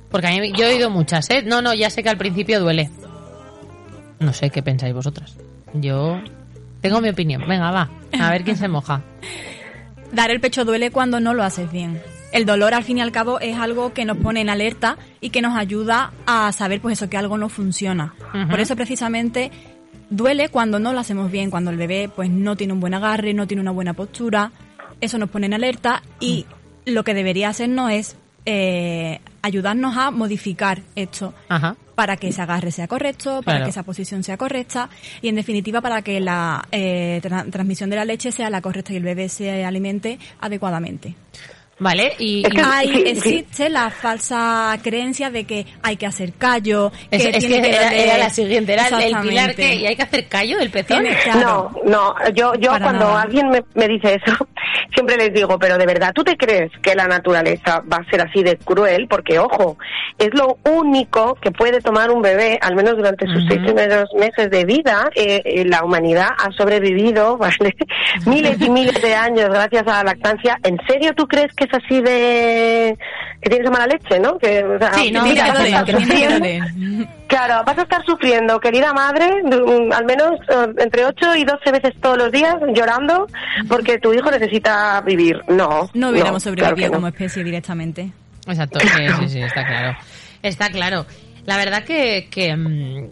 [0.10, 1.43] Porque a mí yo he oído muchas, ¿eh?
[1.43, 2.89] No, no, ya sé que al principio duele.
[4.19, 5.38] No sé qué pensáis vosotras.
[5.73, 6.21] Yo
[6.81, 7.43] tengo mi opinión.
[7.47, 7.89] Venga, va.
[8.19, 9.01] A ver quién se moja.
[10.12, 12.01] Dar el pecho duele cuando no lo haces bien.
[12.31, 15.29] El dolor, al fin y al cabo, es algo que nos pone en alerta y
[15.29, 18.13] que nos ayuda a saber, pues eso, que algo no funciona.
[18.49, 19.51] Por eso, precisamente,
[20.09, 23.33] duele cuando no lo hacemos bien, cuando el bebé, pues, no tiene un buen agarre,
[23.33, 24.51] no tiene una buena postura.
[25.01, 26.45] Eso nos pone en alerta y
[26.85, 28.15] lo que debería hacernos es
[28.45, 31.75] eh, ayudarnos a modificar esto Ajá.
[31.95, 33.65] para que ese agarre sea correcto, para Claro.
[33.65, 34.89] que esa posición sea correcta
[35.21, 38.93] y en definitiva para que la eh, tra- transmisión de la leche sea la correcta
[38.93, 41.15] y el bebé se alimente adecuadamente.
[41.79, 43.09] Vale, y, Es que- y- Hay, sí, sí.
[43.09, 47.75] existe la falsa creencia de que hay que hacer callo, que es, es tiene que
[47.75, 49.75] era, era la siguiente, era el- pilar que...
[49.75, 51.05] ¿Y hay que hacer callo del pezón?
[51.23, 51.71] Claro.
[51.85, 53.21] No, no, yo, yo Para cuando nada.
[53.21, 54.47] alguien me, me dice eso,
[54.95, 58.21] siempre les digo, pero de verdad, ¿tú te crees que la naturaleza va a ser
[58.21, 59.07] así de cruel?
[59.07, 59.77] Porque, ojo,
[60.17, 64.49] es lo único que puede tomar un bebé, al menos durante sus seis primeros meses
[64.49, 65.11] de vida.
[65.13, 67.75] Eh, eh, la humanidad ha sobrevivido, ¿vale?
[68.25, 70.57] Miles y miles de años gracias a la lactancia.
[70.63, 72.97] ¿En serio tú crees que es así de...
[73.41, 74.38] que tienes mala leche, no?
[74.38, 77.08] Que, o sea, Sí, no, mira, que vas a estar.
[77.27, 79.25] Claro, vas a estar sufriendo, querida madre,
[79.91, 83.27] al menos eh, entre 8 y 12 veces todos los días llorando
[83.67, 85.41] porque tu hijo necesita vivir.
[85.47, 85.89] No.
[85.93, 86.95] No hubiéramos claro sobrevivido no.
[86.95, 88.12] como especie directamente.
[88.47, 88.88] Exacto, sí,
[89.19, 89.97] sí, sí, está claro.
[90.41, 91.06] Está claro.
[91.45, 93.10] La verdad que, que, mm,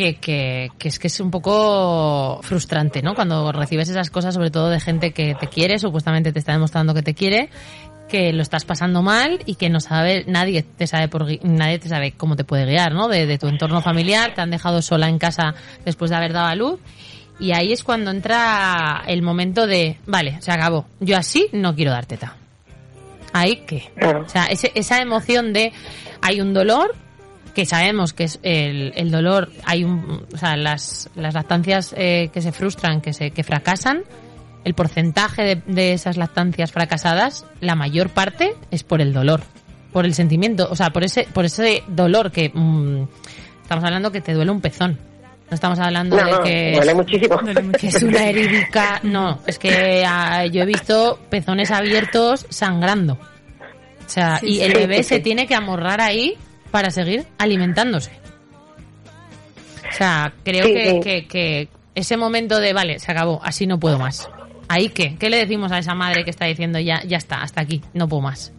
[0.00, 3.14] que, que, que es que es un poco frustrante, ¿no?
[3.14, 6.94] Cuando recibes esas cosas, sobre todo de gente que te quiere, supuestamente te está demostrando
[6.94, 7.50] que te quiere,
[8.08, 11.90] que lo estás pasando mal y que no sabe, nadie te sabe por, nadie te
[11.90, 13.08] sabe cómo te puede guiar, ¿no?
[13.08, 16.46] De, de tu entorno familiar, te han dejado sola en casa después de haber dado
[16.46, 16.80] a luz.
[17.38, 20.86] Y ahí es cuando entra el momento de, vale, se acabó.
[21.00, 22.36] Yo así no quiero dar teta.
[23.34, 23.90] Ahí que.
[24.24, 25.72] O sea, ese- esa emoción de
[26.22, 26.94] hay un dolor
[27.50, 32.30] que sabemos que es el, el dolor, hay un, o sea, las, las lactancias eh,
[32.32, 34.02] que se frustran, que se que fracasan,
[34.64, 39.40] el porcentaje de, de esas lactancias fracasadas, la mayor parte es por el dolor,
[39.92, 43.04] por el sentimiento, o sea, por ese por ese dolor que mm,
[43.62, 44.98] estamos hablando que te duele un pezón.
[45.50, 47.40] No estamos hablando No, de no, que duele es- muchísimo.
[47.80, 49.00] Que es una heridica.
[49.02, 53.14] No, es que ah, yo he visto pezones abiertos sangrando.
[53.14, 55.22] O sea, Sí, y el bebé sí, se sí.
[55.22, 56.36] tiene que amorrar ahí
[56.70, 58.10] para seguir alimentándose.
[59.88, 61.00] O sea, creo Sí, que, sí.
[61.00, 64.28] que, que ese momento de, vale, se acabó, así no puedo más.
[64.68, 65.16] ¿Ahí qué?
[65.18, 68.08] ¿Qué le decimos a esa madre que está diciendo, ya, ya está, hasta aquí, no
[68.08, 68.52] puedo más?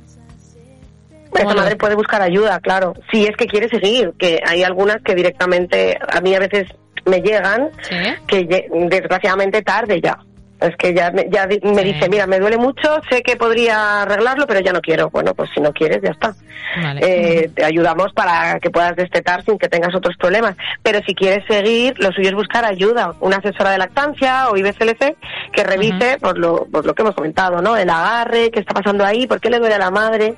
[1.33, 2.93] Esa ¿Cómo lo madre puede buscar ayuda, claro.
[3.09, 6.67] Si es que quiere seguir, que hay algunas que directamente, a mí a veces
[7.05, 7.95] me llegan, ¿Sí?
[8.27, 10.19] que desgraciadamente tarde ya.
[10.61, 14.45] Es que ya, me- ya me dice, mira, me duele mucho, sé que podría arreglarlo,
[14.47, 15.09] pero ya no quiero.
[15.09, 16.35] Bueno, pues si no quieres, ya está.
[16.81, 17.01] Vale.
[17.03, 20.55] Eh, te ayudamos para que puedas destetar sin que tengas otros problemas.
[20.83, 23.13] Pero si quieres seguir, lo suyo es buscar ayuda.
[23.19, 25.15] Una asesora de lactancia o IBCLC
[25.51, 27.75] que revise por, lo, por lo que hemos comentado, ¿no?
[27.75, 30.35] El agarre, qué está pasando ahí, por qué le duele a la madre.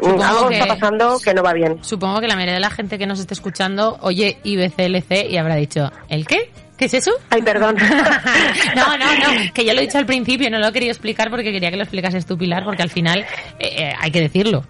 [0.00, 1.78] Mm, Supongo Algo que- está pasando que no va bien.
[1.82, 5.56] Supongo que la mayoría de la gente que nos esté escuchando oye IBCLC y habrá
[5.56, 6.50] dicho, ¿el qué?
[6.76, 7.12] ¿Qué es eso?
[7.30, 7.76] Ay, perdón.
[8.76, 11.30] no, no, no, que yo lo he dicho al principio, no lo he querido explicar
[11.30, 13.20] porque quería que lo explicases tú, Pilar, porque al final
[13.58, 14.64] eh, eh, hay que decirlo.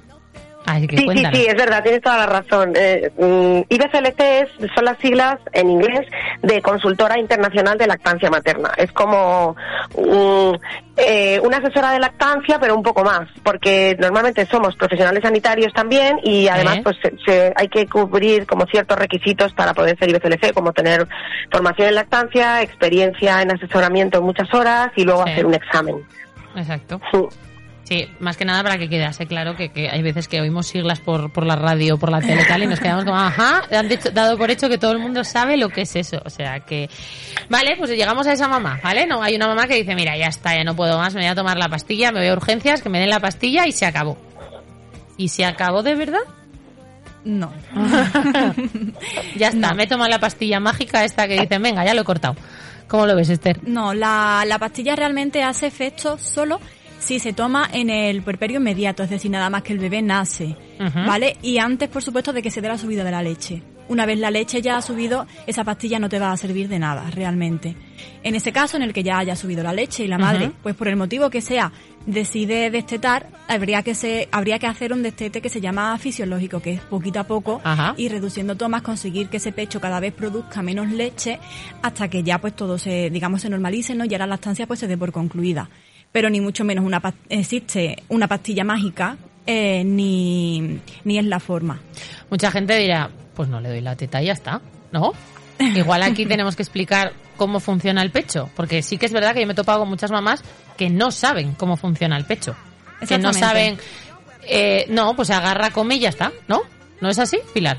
[0.67, 1.39] Así que Sí, sí, cuéntanos.
[1.39, 2.73] sí, es verdad, tienes toda la razón.
[2.75, 6.07] Eh, mm, IBCLC es- son las siglas en inglés
[6.43, 8.71] de Consultora Internacional de Lactancia Materna.
[8.79, 9.57] Es como
[9.95, 10.53] mm,
[10.97, 16.19] eh, una asesora de lactancia, pero un poco más, porque normalmente somos profesionales sanitarios también
[16.23, 16.81] y además ¿Eh?
[16.83, 21.07] pues se- se- hay que cubrir como ciertos requisitos para poder ser IBCLC, como tener
[21.53, 25.33] formación en lactancia, experiencia en asesoramiento en muchas horas y luego Sí.
[25.33, 25.97] hacer un examen.
[26.57, 27.01] Exacto.
[27.13, 27.19] Sí.
[27.85, 31.01] Sí, más que nada para que quedase claro que, que hay veces que oímos siglas
[31.01, 33.89] por, por la radio, por la tele y tal, y nos quedamos como, ajá, han
[33.91, 36.19] dicho- dado por hecho que todo el mundo sabe lo que es eso.
[36.25, 36.89] O sea que,
[37.51, 39.07] vale, pues llegamos a esa mamá, ¿vale?
[39.07, 41.29] No, hay una mamá que dice, mira, ya está, ya no puedo más, me voy
[41.29, 43.85] a tomar la pastilla, me voy a urgencias, que me den la pastilla y se
[43.85, 44.17] acabó.
[45.19, 46.23] ¿Y se acabó de verdad?
[47.25, 47.53] No.
[49.37, 52.05] ya está, me he tomado la pastilla mágica esta que dicen, venga, ya lo he
[52.05, 52.37] cortado.
[52.89, 53.61] ¿Cómo lo ves, Esther?
[53.67, 56.61] No, la, la pastilla realmente hace efecto solo
[57.05, 60.57] si se toma en el puerperio inmediato, es decir, nada más que el bebé nace.
[60.79, 61.37] ¿vale?
[61.43, 63.63] Y antes, por supuesto, de que se dé la subida de la leche.
[63.87, 66.79] Una vez la leche ya ha subido, esa pastilla no te va a servir de
[66.79, 67.77] nada, realmente.
[68.23, 70.75] En ese caso, en el que ya haya subido la leche y la madre, pues
[70.75, 71.71] por el motivo que sea,
[72.07, 76.73] decide destetar, habría que, se, habría que hacer un destete que se llama fisiológico, que
[76.73, 77.93] es poquito a poco Ajá.
[77.99, 81.39] y reduciendo tomas conseguir que ese pecho cada vez produzca menos leche
[81.83, 84.07] hasta que ya pues todo se, digamos, se normalice, ¿no?
[84.07, 85.69] Y ahora la lactancia pues se dé por concluida.
[86.15, 89.17] Pero ni mucho menos una existe una pastilla mágica
[89.49, 91.81] eh, ni, ni es la forma.
[92.31, 94.61] Mucha gente dirá, pues no le doy la teta y ya está,
[94.93, 95.13] ¿no?
[95.59, 99.41] Igual aquí tenemos que explicar cómo funciona el pecho, porque sí que es verdad que
[99.41, 100.45] yo me he topado con muchas mamás
[100.77, 102.55] que no saben cómo funciona el pecho.
[103.09, 103.77] Que no saben,
[104.47, 106.63] eh, no, pues se agarra, come y ya está, ¿no?
[107.01, 107.79] ¿No es así, Pilar?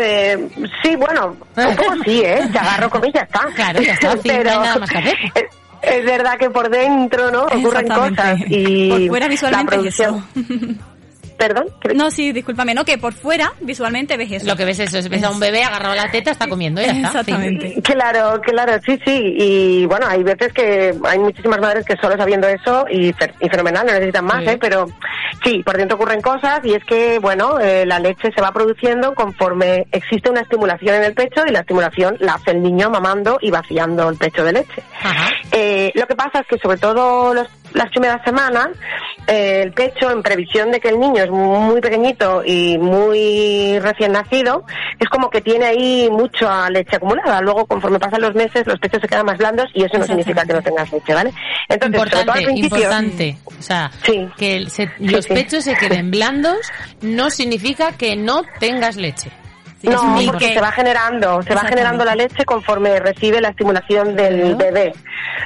[0.00, 0.48] Eh,
[0.82, 2.48] sí, bueno, un poco sí, ¿eh?
[2.50, 3.44] Se agarro con ella, está.
[3.54, 5.16] Claro, ya está, sí, no hay nada más que hacer.
[5.82, 7.44] Es, verdad que por dentro, ¿no?
[7.46, 10.24] Ocurren cosas y Por fuera la visualmente es producción.
[11.42, 11.66] Perdón.
[11.80, 14.46] ¿Qué- No, sí, discúlpame, no, que por fuera visualmente ves eso.
[14.46, 16.80] Lo que ves es, es ves a un bebé agarrado a la teta, está comiendo
[16.80, 17.08] y ya está.
[17.08, 17.82] Exactamente.
[17.82, 19.34] Claro, claro, sí, sí.
[19.38, 23.48] Y bueno, hay veces que hay muchísimas madres que solo sabiendo eso y, fer- y
[23.48, 24.50] fenomenal, no necesitan más, Sí.
[24.50, 24.58] ¿eh?
[24.60, 24.86] Pero
[25.44, 29.14] sí, por dentro ocurren cosas y es que, bueno, eh, la leche se va produciendo
[29.14, 33.38] conforme existe una estimulación en el pecho y la estimulación la hace el niño mamando
[33.40, 34.82] y vaciando el pecho de leche.
[35.02, 35.28] Ajá.
[35.50, 38.68] Eh, lo que pasa es que sobre todo los- las primeras semanas,
[39.26, 44.12] eh, el pecho, en previsión de que el niño es muy pequeñito y muy recién
[44.12, 44.64] nacido,
[44.98, 47.40] es como que tiene ahí mucha leche acumulada.
[47.40, 50.44] Luego, conforme pasan los meses, los pechos se quedan más blandos y eso no significa
[50.44, 51.32] que no tengas leche, ¿vale?
[51.68, 53.36] Entonces, sobre todo al Importante, principio, importante.
[53.58, 54.28] O sea, Sí.
[54.36, 55.34] que se- los sí.
[55.34, 56.58] pechos se queden blandos
[57.00, 59.30] no significa que no tengas leche.
[59.82, 64.54] No, porque se va generando, se va generando la leche conforme recibe la estimulación del
[64.56, 64.92] bebé.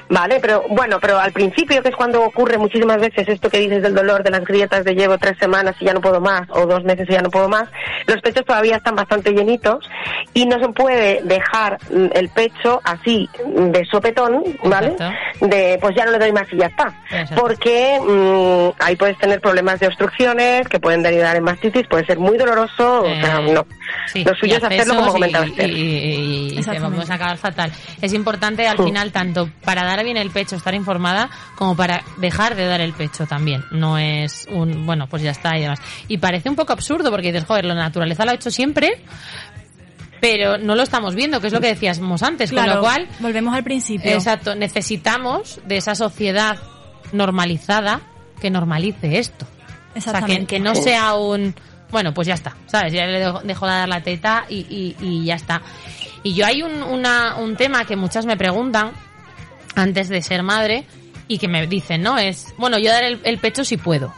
[0.08, 3.82] Vale, pero bueno, pero al principio, que es cuando ocurre muchísimas veces esto que dices
[3.82, 6.66] del dolor, de las grietas de llevo tres semanas y ya no puedo más, o
[6.66, 7.68] dos meses y ya no puedo más,
[8.06, 9.88] los pechos todavía están bastante llenitos
[10.34, 14.88] y no se puede dejar mm, el pecho así mm, de sopetón, ¿vale?
[14.88, 15.46] Exacto.
[15.46, 16.94] De pues ya no le doy más y ya está.
[17.10, 17.42] Exacto.
[17.42, 22.18] Porque mm, ahí puedes tener problemas de obstrucciones que pueden derivar en mastitis, puede ser
[22.18, 23.66] muy doloroso, o sea, Eh, no.
[24.12, 25.70] Sí, Lo suyo y es hacerlo como comentaba y, Esther.
[25.70, 26.96] y, y- te Exactamente.
[26.96, 27.72] vamos a acabar fatal.
[28.02, 28.82] Es importante al Sí.
[28.84, 32.92] final tanto para dar bien el pecho, estar informada, como para dejar de dar el
[32.92, 33.64] pecho también.
[33.70, 35.80] No es un, bueno, pues ya está y demás.
[36.08, 39.00] Y parece un poco absurdo porque dices, joder, la naturaleza lo ha hecho siempre,
[40.20, 43.54] pero no lo estamos viendo, que es lo que decíamos antes, con lo cual volvemos
[43.54, 44.10] al principio.
[44.10, 46.58] Exacto, necesitamos de esa sociedad
[47.12, 48.00] normalizada
[48.40, 49.44] que normalice esto.
[49.44, 50.46] O sea, que, Exactamente.
[50.46, 51.54] que no sea un...
[51.90, 52.92] Bueno, pues ya está, ¿sabes?
[52.92, 55.62] Ya le dejo, dejo de dar la teta y, y, y ya está.
[56.22, 58.90] Y yo hay un, una, un tema que muchas me preguntan
[59.76, 60.84] antes de ser madre
[61.28, 62.18] y que me dicen, ¿no?
[62.18, 64.12] Es, bueno, yo daré el, el pecho si puedo.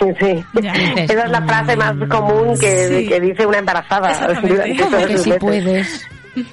[0.00, 0.44] Sí.
[0.54, 3.08] Dices, Esa es la frase más común que, Sí.
[3.08, 4.10] que dice una embarazada.
[4.10, 4.48] Exactamente.
[4.54, 6.06] durante ¿Cómo todos que si puedes.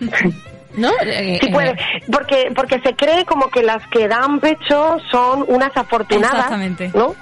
[0.78, 0.90] ¿No?
[0.90, 1.76] Sí eh, puede,
[2.12, 6.92] porque porque se cree como que las que dan pecho son unas afortunadas, Exactamente.
[6.94, 7.16] ¿no?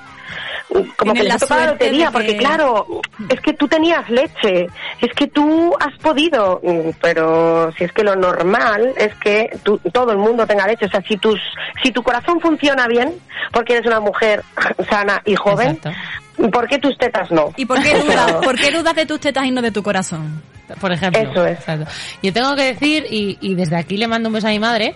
[0.97, 2.85] Como que les tocado la lotería, porque que- claro,
[3.29, 4.67] es que tú tenías leche,
[5.01, 9.79] es que tú has podido, mm, pero si es que lo normal es que tú-
[9.93, 11.39] todo el mundo tenga leche, o sea, si tus
[11.83, 13.13] si tu corazón funciona bien,
[13.51, 14.43] porque eres una mujer
[14.89, 15.91] sana y joven, Exacto.
[16.51, 17.53] ¿por qué tus tetas no?
[17.55, 18.31] ¿Y por qué dudas?
[18.43, 20.41] ¿Por qué dudas de tus tetas y no de tu corazón?
[20.81, 21.21] por ejemplo.
[21.21, 21.59] Eso es.
[21.59, 21.85] Exacto.
[22.23, 24.95] Yo tengo que decir, y, y desde aquí le mando un beso a mi madre,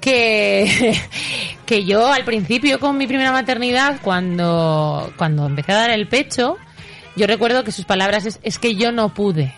[0.00, 0.94] que,
[1.66, 6.56] que yo al principio con mi primera maternidad, cuando, cuando empecé a dar el pecho,
[7.16, 9.52] yo recuerdo que sus palabras es, es que yo no pude.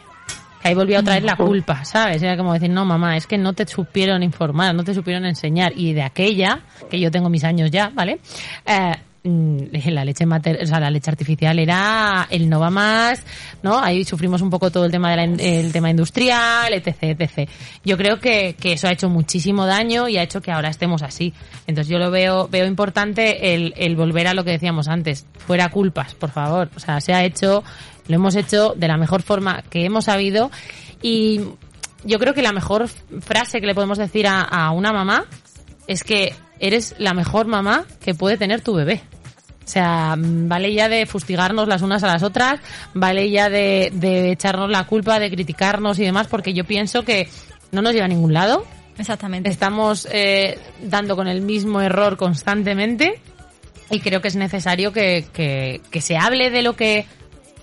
[0.62, 2.22] Que ahí volvía otra vez la culpa, ¿sabes?
[2.22, 5.72] Era como decir, no, mamá, es que no te supieron informar, no te supieron enseñar.
[5.74, 8.20] Y de aquella, que yo tengo mis años ya, ¿vale?
[8.66, 8.94] Eh,
[9.90, 13.22] la leche mater o sea, la leche artificial era el no va más,
[13.62, 13.78] ¿no?
[13.78, 17.48] Ahí sufrimos un poco todo el tema de la in- el tema industrial, etc, etc.
[17.84, 21.02] Yo creo que, que eso ha hecho muchísimo daño y ha hecho que ahora estemos
[21.02, 21.34] así.
[21.66, 25.26] Entonces yo lo veo, veo importante el, volver a lo que decíamos antes.
[25.46, 26.70] Fuera culpas, por favor.
[26.74, 27.62] O sea, se ha hecho,
[28.08, 30.50] lo hemos hecho de la mejor forma que hemos sabido
[31.02, 31.40] y
[32.04, 32.88] yo creo que la mejor
[33.20, 35.26] frase que le podemos decir a una mamá
[35.86, 39.02] es que eres la mejor mamá que puede tener tu bebé.
[39.64, 42.60] O sea, mm, vale ya de fustigarnos las unas a las otras,
[42.94, 47.28] vale ya de, de echarnos la culpa, de criticarnos y demás, porque yo pienso que
[47.72, 48.64] no nos lleva a ningún lado.
[48.98, 49.48] Exactamente.
[49.48, 53.20] Estamos eh, dando con el mismo error constantemente
[53.90, 57.06] y creo que es necesario que, que, que se hable de lo que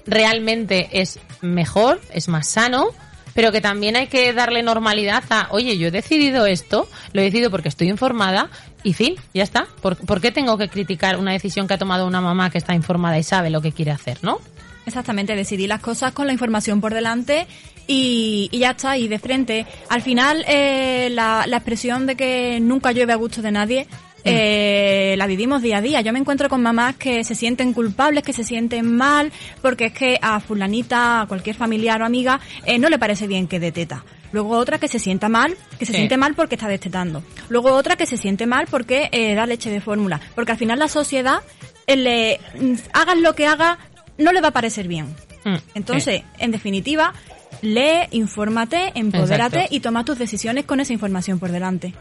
[0.06, 2.88] realmente es mejor, es más sano,
[3.34, 7.26] pero que también hay que darle normalidad a, oye, yo he decidido esto, lo he
[7.26, 8.50] decidido porque estoy informada
[8.84, 9.68] y fin, ya está.
[9.82, 12.74] ¿Por, ¿Por qué tengo que criticar una decisión que ha tomado una mamá que está
[12.74, 14.40] informada y sabe lo que quiere hacer, no?
[14.86, 17.46] Exactamente, decidir las cosas con la información por delante
[17.88, 19.66] y, y ya está, y de frente.
[19.90, 23.88] Al final, eh, la, la expresión de que nunca llueve a gusto de nadie
[24.24, 26.02] eh, la vivimos día a día.
[26.02, 29.94] Yo me encuentro con mamás que se sienten culpables, que se sienten mal, porque es
[29.94, 33.72] que a fulanita, a cualquier familiar o amiga, eh, no le parece bien que dé
[33.72, 34.04] teta.
[34.32, 35.98] Luego otra que se sienta mal, que se Sí.
[35.98, 37.24] siente mal porque está destetando.
[37.50, 40.20] Luego otra que se siente mal porque eh, da leche de fórmula.
[40.36, 41.42] Porque al final la sociedad,
[41.88, 43.78] eh, le, mm, hagas lo que haga,
[44.18, 45.06] no le va a parecer bien.
[45.46, 47.14] Mm, Entonces, en definitiva,
[47.62, 49.76] lee, infórmate, empodérate Exacto.
[49.76, 51.94] y toma tus decisiones con esa información por delante.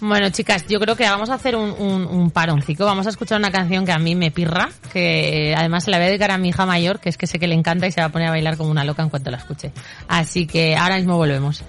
[0.00, 2.84] Bueno, chicas, yo creo que vamos a hacer un, un, un paroncico.
[2.84, 6.04] Vamos a escuchar una canción que a mí me pirra, que además se la voy
[6.04, 8.00] a dedicar a mi hija mayor, que es que sé que le encanta y se
[8.02, 9.72] va a poner a bailar como una loca en cuanto la escuche.
[10.08, 11.64] Así que ahora mismo volvemos.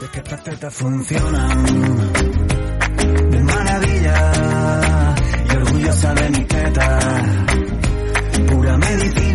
[0.00, 1.64] de que estas tetas funcionan
[3.30, 5.14] de maravilla
[5.46, 6.98] y orgullosa de mi teta,
[8.48, 9.25] pura medicina.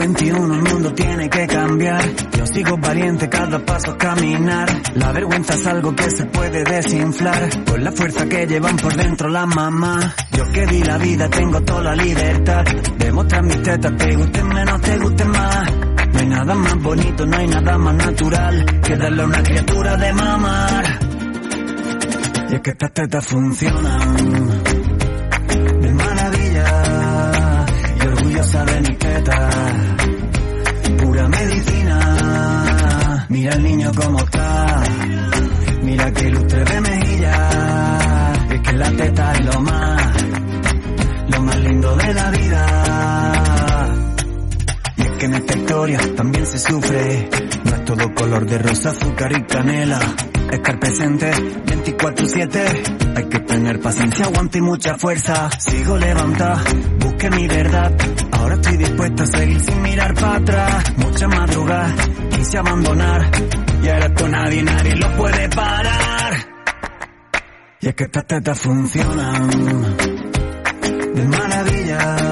[0.00, 2.02] XXI, el mundo tiene que cambiar.
[2.36, 4.68] Yo sigo valiente, cada paso caminar.
[4.94, 7.64] La vergüenza es algo que se puede desinflar.
[7.64, 10.14] Con la fuerza que llevan por dentro la mamá.
[10.32, 12.64] Yo que di la vida, tengo toda la libertad.
[12.98, 15.70] De mostrar mis tetas, te gusten menos, te gusten más.
[16.12, 19.96] No hay nada más bonito, no hay nada más natural que darle a una criatura
[19.96, 20.98] de mamar.
[22.50, 24.59] Y es que estas tetas funcionan
[33.30, 34.82] Mira el niño como está,
[35.82, 38.32] mira que ilustre de mejilla.
[38.50, 40.22] Es que la teta es lo más,
[41.28, 43.82] lo más lindo de la vida.
[44.96, 47.30] Y es que en esta historia también se sufre.
[47.64, 50.00] No es todo color de rosa, azúcar y canela.
[50.50, 53.16] Estar presente 24-7.
[53.16, 55.48] Hay que tener paciencia, aguante y mucha fuerza.
[55.56, 56.64] Sigo levantada,
[56.98, 57.92] busque mi verdad.
[58.32, 60.92] Ahora estoy dispuesta a seguir sin mirar para atrás.
[60.96, 61.94] Mucha madrugada,
[62.40, 63.30] quise abandonar.
[63.82, 66.32] Y ahora esto nadie, nadie lo puede parar.
[67.80, 69.50] Y es que estas tetas funcionan
[71.14, 72.29] de maravilla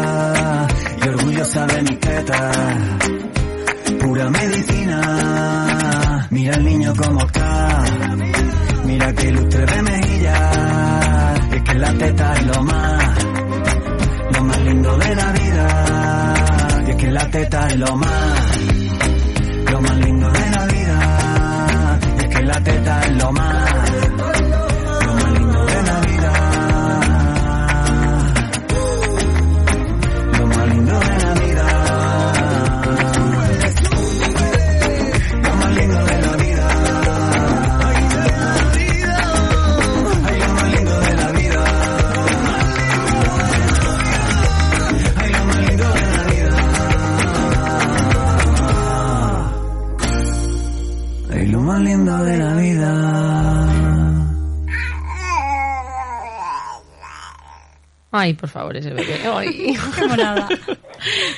[58.18, 59.20] Ay, por favor, ese bebé.
[59.33, 59.76] Ay.
[59.96, 60.48] Qué monada.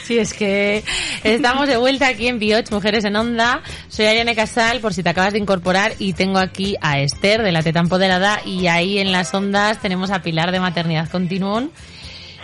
[0.05, 0.83] Sí, es que
[1.23, 3.63] estamos de vuelta aquí en Bioch, Mujeres en Onda.
[3.89, 7.53] Soy Ariane Casal, por si te acabas de incorporar, y tengo aquí a Esther de
[7.53, 11.69] la Teta Empoderada, y ahí en las ondas tenemos a Pilar de Maternidad Continuum.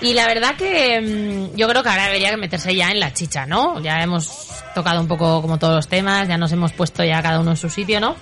[0.02, 3.46] Y la verdad que mm, yo creo que ahora debería meterse ya en la chicha,
[3.46, 3.80] ¿no?
[3.80, 7.40] Ya hemos tocado un poco como todos los temas, ya nos hemos puesto ya cada
[7.40, 8.16] uno en su sitio, ¿no?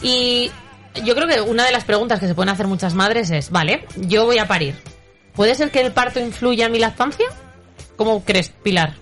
[0.00, 0.52] Y
[1.04, 3.84] yo creo que una de las preguntas que se pueden hacer muchas madres es, vale,
[3.96, 4.76] yo voy a parir.
[5.34, 7.26] ¿Puede ser que el parto influya en mi lactancia?
[7.96, 8.94] ¿Cómo crees, Pilar?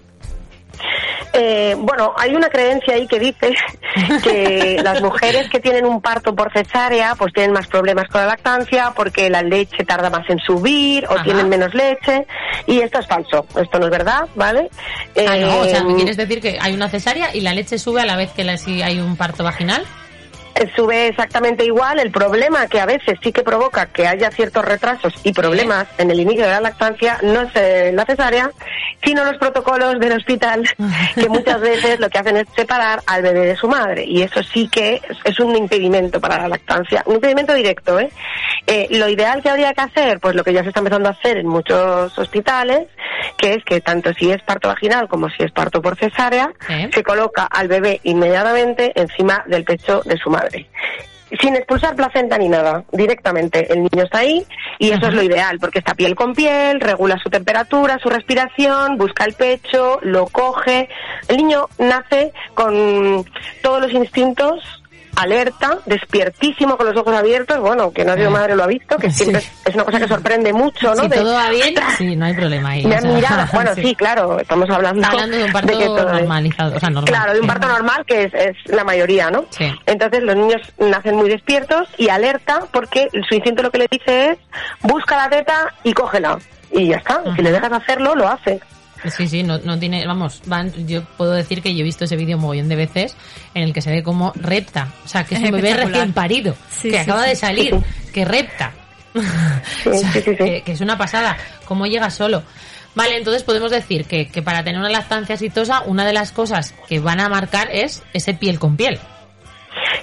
[1.32, 3.54] Eh, bueno, hay una creencia ahí que dice
[4.24, 8.26] que las mujeres que tienen un parto por cesárea pues tienen más problemas con la
[8.28, 11.22] lactancia porque la leche tarda más en subir o Ajá.
[11.22, 12.26] tienen menos leche
[12.66, 14.70] y esto es falso, esto no es verdad, ¿vale?
[15.16, 17.78] Ah, no, o sea, ¿me Eh, quieres decir que hay una cesárea y la leche
[17.78, 19.84] sube a la vez que la, si hay un parto vaginal?
[20.54, 22.00] Eh, sube exactamente igual.
[22.00, 26.10] El problema que a veces sí que provoca que haya ciertos retrasos y problemas en
[26.10, 28.50] el inicio de la lactancia no es eh, la cesárea,
[29.02, 30.68] sino los protocolos del hospital
[31.14, 34.42] que muchas veces lo que hacen es separar al bebé de su madre y eso
[34.42, 37.98] sí que es, un impedimento para la lactancia, un impedimento directo.
[37.98, 38.10] ¿eh?
[38.66, 41.12] Eh, lo ideal que habría que hacer, pues lo que ya se está empezando a
[41.12, 42.88] hacer en muchos hospitales,
[43.38, 46.52] que es que tanto si es parto vaginal como si es parto por cesárea,
[46.92, 50.39] se coloca al bebé inmediatamente encima del pecho de su madre.
[51.40, 53.72] Sin expulsar placenta ni nada, directamente.
[53.72, 54.44] El niño está ahí
[54.78, 58.98] y eso es lo ideal, porque está piel con piel, regula su temperatura, su respiración,
[58.98, 60.88] busca el pecho, lo coge.
[61.28, 63.24] El niño nace con
[63.62, 64.79] todos los instintos
[65.16, 68.96] alerta, despiertísimo con los ojos abiertos, bueno, que no ha sido madre lo ha visto,
[68.96, 71.02] que siempre es una cosa que sorprende mucho, ¿no?
[71.04, 72.84] Si todo va bien, sí, no hay problema ahí.
[72.84, 73.94] Me han mirado, bueno, sí.
[73.94, 77.12] claro, estamos hablando, hablando de un parto normalizado, o sea, normal.
[77.12, 79.44] Claro, de un parto normal que es, es la mayoría, ¿no?
[79.50, 79.70] Sí.
[79.86, 84.30] Entonces los niños nacen muy despiertos y alerta porque su instinto lo que le dice
[84.30, 84.38] es
[84.82, 86.38] busca la teta y cógela.
[86.72, 88.60] Y ya está, si le dejas hacerlo, lo hace.
[89.16, 92.16] Sí, sí, no, no tiene, vamos, van, yo puedo decir que yo he visto ese
[92.16, 93.16] vídeo un mogollón de veces
[93.54, 96.54] en el que se ve como repta, o sea, que es, un bebé recién parido,
[96.68, 97.30] Sí, que sí, acaba sí.
[97.30, 97.76] de salir,
[98.12, 98.72] que repta.
[99.84, 102.44] O sea, que es una pasada, cómo llega solo.
[102.94, 106.74] Vale, entonces podemos decir que, que para tener una lactancia exitosa, una de las cosas
[106.88, 108.98] que van a marcar es ese piel con piel.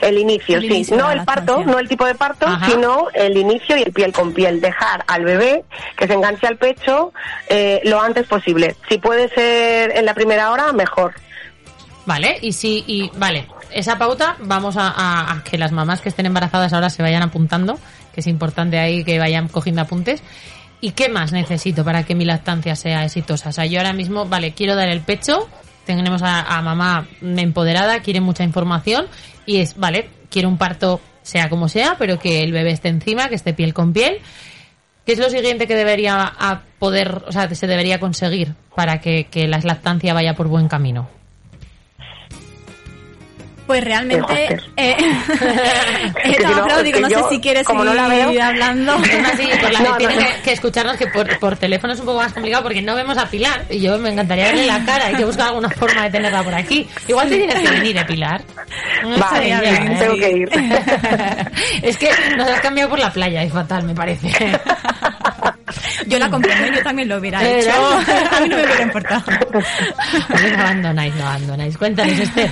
[0.01, 0.67] El inicio, El sí.
[0.67, 2.69] inicio no el parto, no el tipo de parto, Ajá.
[2.69, 4.61] sino el inicio y el piel con piel.
[4.61, 5.63] Dejar al bebé
[5.97, 7.13] que se enganche al pecho
[7.49, 8.75] eh, lo antes posible.
[8.87, 11.13] Si puede ser en la primera hora, mejor.
[12.05, 16.09] Vale, y si, y vale, esa pauta vamos a, a- a que las mamás que
[16.09, 17.77] estén embarazadas ahora se vayan apuntando,
[18.13, 20.23] que es importante ahí que vayan cogiendo apuntes.
[20.79, 23.49] ¿Y qué más necesito para que mi lactancia sea exitosa?
[23.49, 25.49] O sea, yo ahora mismo, vale, quiero dar el pecho,
[25.85, 29.07] tenemos a, a mamá empoderada, quiere mucha información
[29.47, 33.29] y es, vale, quiero un parto sea como sea, pero que el bebé esté encima,
[33.29, 34.19] que esté piel con piel.
[35.05, 39.47] ¿Qué es lo siguiente que debería poder, o sea, se debería conseguir para que, que
[39.47, 41.09] la lactancia vaya por buen camino?
[43.67, 44.57] Pues realmente...
[44.77, 44.95] Eh,
[46.41, 48.95] no, que no sé si quieres como no seguir la veo- hablando.
[48.95, 50.21] Encima sí, por la No, tiene no.
[50.21, 53.17] Que, que escucharnos que por, por teléfono es un poco más complicado porque no vemos
[53.17, 56.09] a Pilar y yo me encantaría verle la cara hay que buscar alguna forma de
[56.11, 56.87] tenerla por aquí.
[57.07, 58.41] Igual te tienes que venir, ¿eh, Pilar?
[59.03, 60.19] No Vale, estaría bien, bien, tengo ¿eh?
[60.19, 60.49] que ir.
[61.83, 64.29] es que nos has cambiado por la playa, es fatal, me parece.
[66.07, 67.69] Yo la comprendo, yo también lo hubiera hecho.
[68.31, 69.23] A mí no me hubiera importado.
[69.51, 71.77] no abandonáis, no abandonáis.
[71.77, 72.51] Cuéntanos, Esther.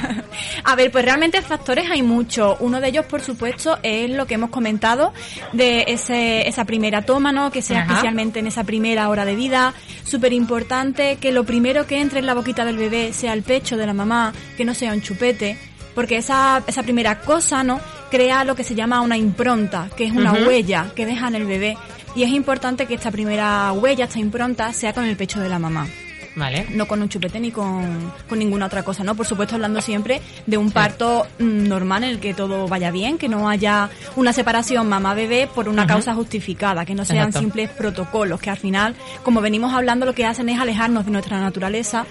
[0.63, 2.57] A ver, pues realmente factores hay muchos.
[2.59, 5.13] Uno de ellos, por supuesto, es lo que hemos comentado
[5.53, 7.51] de ese, esa primera toma, ¿no?
[7.51, 7.93] Que sea Ajá.
[7.93, 9.73] especialmente en esa primera hora de vida.
[10.03, 13.77] Súper importante que lo primero que entre en la boquita del bebé sea el pecho
[13.77, 15.57] de la mamá, que no sea un chupete.
[15.95, 17.79] Porque esa, esa primera cosa, ¿no?
[18.11, 21.45] Crea lo que se llama una impronta, que es una huella que deja en el
[21.45, 21.77] bebé.
[22.15, 25.57] Y es importante que esta primera huella, esta impronta, sea con el pecho de la
[25.57, 25.87] mamá
[26.35, 26.67] Vale.
[26.71, 29.15] no con un chupete ni con, con ninguna otra cosa, ¿no?
[29.15, 33.17] Por supuesto, hablando siempre de un parto mm, normal en el que todo vaya bien,
[33.17, 37.39] que no haya una separación mamá-bebé por una causa justificada, que no sean Exacto.
[37.39, 41.39] simples protocolos, que al final, como venimos hablando, lo que hacen es alejarnos de nuestra
[41.39, 42.05] naturaleza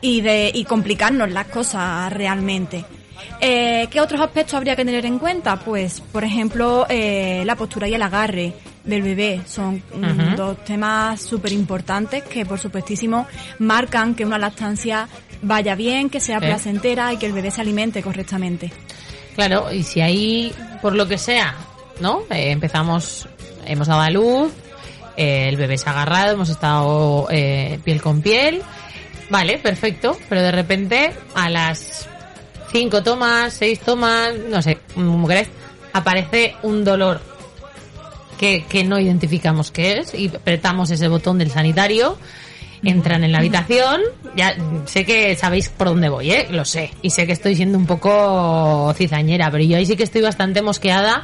[0.00, 2.84] y de y complicarnos las cosas realmente.
[3.40, 5.56] Eh, ¿Qué otros aspectos habría que tener en cuenta?
[5.56, 8.52] Pues, por ejemplo, eh, la postura y el agarre
[8.84, 13.26] del bebé son mm, dos temas súper importantes que, por supuestísimo,
[13.58, 15.08] marcan que una lactancia
[15.42, 16.46] vaya bien, que sea Sí.
[16.46, 18.72] placentera y que el bebé se alimente correctamente.
[19.34, 21.54] Claro, y si ahí, por lo que sea,
[22.00, 22.20] ¿no?
[22.30, 23.28] Eh, empezamos,
[23.66, 24.52] hemos dado a luz,
[25.16, 28.62] eh, el bebé se ha agarrado, hemos estado eh, piel con piel,
[29.28, 32.08] vale, perfecto, pero de repente a las
[32.76, 34.76] cinco tomas, seis tomas, no sé,
[35.26, 35.48] queráis,
[35.94, 37.22] aparece un dolor
[38.38, 42.18] que, que no identificamos qué es y apretamos ese botón del sanitario,
[42.84, 44.02] entran en la habitación,
[44.36, 44.54] ya
[44.84, 46.48] sé que sabéis por dónde voy, ¿eh?
[46.50, 50.04] lo sé, y sé que estoy siendo un poco cizañera, pero yo ahí sí que
[50.04, 51.22] estoy bastante mosqueada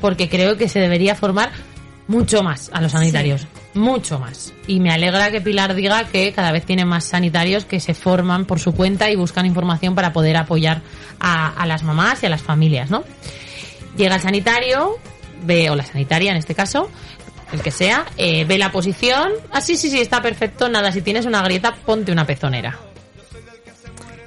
[0.00, 1.50] porque creo que se debería formar
[2.06, 4.52] mucho más a los sanitarios, mucho más.
[4.66, 8.44] Y me alegra que Pilar diga que cada vez tiene más sanitarios que se forman
[8.44, 10.82] por su cuenta y buscan información para poder apoyar
[11.20, 13.04] a, a las mamás y a las familias, ¿no?
[13.96, 14.98] Llega el sanitario,
[15.44, 16.90] ve, o la sanitaria en este caso,
[17.52, 19.32] el que sea, eh, ve la posición.
[19.52, 20.68] Ah, sí, sí, sí, está perfecto.
[20.68, 22.78] Nada, si tienes una grieta, ponte una pezonera.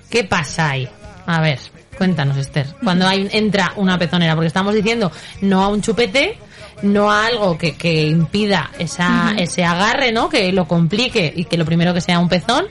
[0.09, 0.87] ¿Qué pasa ahí?
[1.25, 1.59] A ver,
[1.97, 2.67] cuéntanos, Esther.
[2.81, 5.11] Cuando hay, entra una pezonera, porque estamos diciendo
[5.41, 6.37] no a un chupete,
[6.83, 10.29] no a algo que, que impida esa, ese agarre, ¿no?
[10.29, 12.65] Que lo complique y que lo primero que sea un pezón.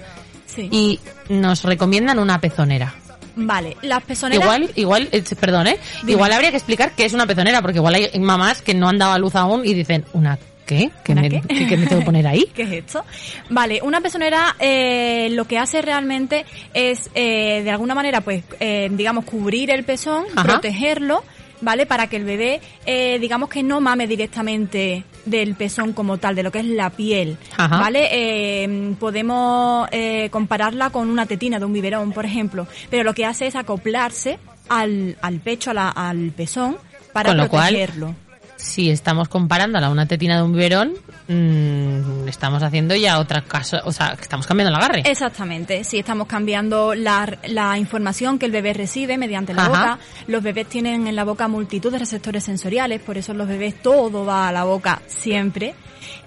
[0.47, 0.69] Sí.
[0.71, 2.95] Y nos recomiendan una pezonera.
[3.39, 4.43] Vale, las pezoneras...
[4.43, 5.79] Igual, igual, eh, perdón, ¿eh?
[6.01, 6.13] Dime.
[6.13, 8.97] Igual habría que explicar qué es una pezonera, porque igual hay mamás que no han
[8.99, 10.91] dado a luz aún y dicen, ¿una qué?
[11.05, 11.43] ¿Qué, ¿Una me, qué?
[11.47, 12.47] qué- qué me tengo que poner ahí?
[12.55, 13.05] ¿Qué es esto?
[13.51, 18.89] Vale, una pezonera eh, lo que hace realmente es, eh, de alguna manera, pues, eh,
[18.93, 20.45] digamos, cubrir el pezón, Ajá.
[20.49, 21.23] protegerlo,
[21.61, 21.87] ¿vale?
[21.87, 26.43] Para que el bebé, eh, digamos que no mame directamente del pezón como tal, de
[26.43, 27.79] lo que es la piel, Ajá.
[27.79, 28.09] ¿vale?
[28.13, 33.25] Eh, podemos eh, compararla con una tetina de un biberón, por ejemplo, pero lo que
[33.27, 34.39] hace es acoplarse
[34.69, 36.77] al, al pecho, a la- al pezón,
[37.13, 38.15] para Con lo cual, protegerlo.
[38.57, 40.93] Si estamos comparándola a una tetina de un biberón,
[41.29, 45.03] mm, estamos haciendo ya otra cosa, o sea, que estamos cambiando el agarre.
[45.05, 49.69] Exactamente, sí, estamos cambiando la, la información que el bebé recibe mediante la Ajá.
[49.69, 49.99] boca.
[50.27, 54.25] Los bebés tienen en la boca multitud de receptores sensoriales, por eso los bebés todo
[54.25, 55.75] va a la boca siempre.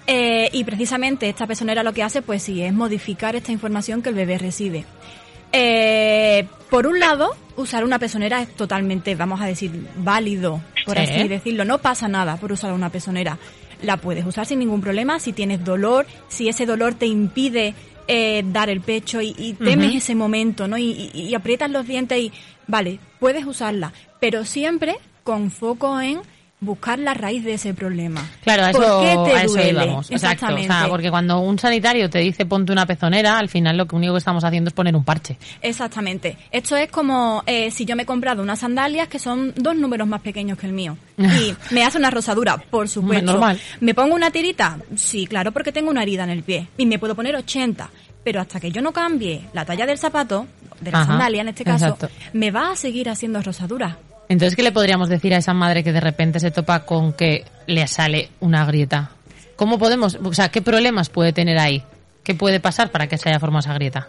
[0.06, 4.08] Eh, y precisamente esta pezonera lo que hace, pues sí, es modificar esta información que
[4.08, 4.84] el bebé recibe.
[5.52, 11.02] Eh, por un lado, usar una pezonera es totalmente, vamos a decir, válido, por Sí.
[11.02, 11.64] así decirlo.
[11.64, 13.38] No pasa nada por usar una pezonera.
[13.82, 17.74] La puedes usar sin ningún problema si tienes dolor, si ese dolor te impide
[18.12, 20.76] eh, dar el pecho y, y temes ese momento, ¿no?
[20.76, 22.32] Y, y- y aprietas los dientes y,
[22.66, 26.20] vale, puedes usarla, pero siempre con foco en
[26.60, 28.22] buscar la raíz de ese problema.
[28.42, 29.70] Claro, a ¿Por eso, qué te a eso duele?
[29.70, 30.10] íbamos.
[30.10, 30.14] Exacto.
[30.14, 30.88] O sea, Exactamente.
[30.90, 34.44] porque cuando un sanitario te dice ponte una pezonera, al final lo único que estamos
[34.44, 35.38] haciendo es poner un parche.
[35.62, 36.36] Exactamente.
[36.50, 40.06] Esto es como eh, si yo me he comprado unas sandalias que son dos números
[40.06, 40.96] más pequeños que el mío.
[41.18, 43.24] Y me hace una rosadura, por supuesto.
[43.32, 43.58] Normal.
[43.80, 44.78] ¿Me pongo una tirita?
[44.96, 46.66] Sí, claro, porque tengo una herida en el pie.
[46.76, 47.88] Y me puedo poner 80.
[48.24, 50.46] Pero hasta que yo no cambie la talla del zapato,
[50.80, 52.10] de la Ajá, sandalia en este caso, exacto.
[52.34, 53.96] me va a seguir haciendo rosadura.
[54.30, 57.44] Entonces, ¿qué le podríamos decir a esa madre que de repente se topa con que
[57.66, 59.10] le sale una grieta?
[59.56, 61.82] ¿Cómo podemos, o sea, qué problemas puede tener ahí?
[62.22, 64.06] ¿Qué puede pasar para que se haya formado esa grieta?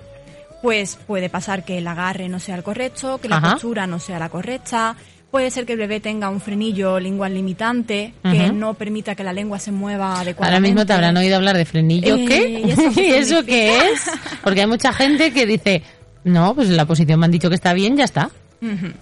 [0.62, 3.54] Pues puede pasar que el agarre no sea el correcto, que la Ajá.
[3.54, 4.96] postura no sea la correcta.
[5.32, 9.34] Puede ser que el bebé tenga un frenillo lingual limitante que no permita que la
[9.34, 10.44] lengua se mueva adecuadamente.
[10.46, 12.50] Ahora mismo te habrán oído hablar de frenillo, Eh, ¿qué?
[12.64, 14.12] ¿y eso qué ¿Y eso qué es?
[14.44, 15.82] Porque hay mucha gente que dice,
[16.26, 18.30] no, pues la posición me han dicho que está bien, ya está.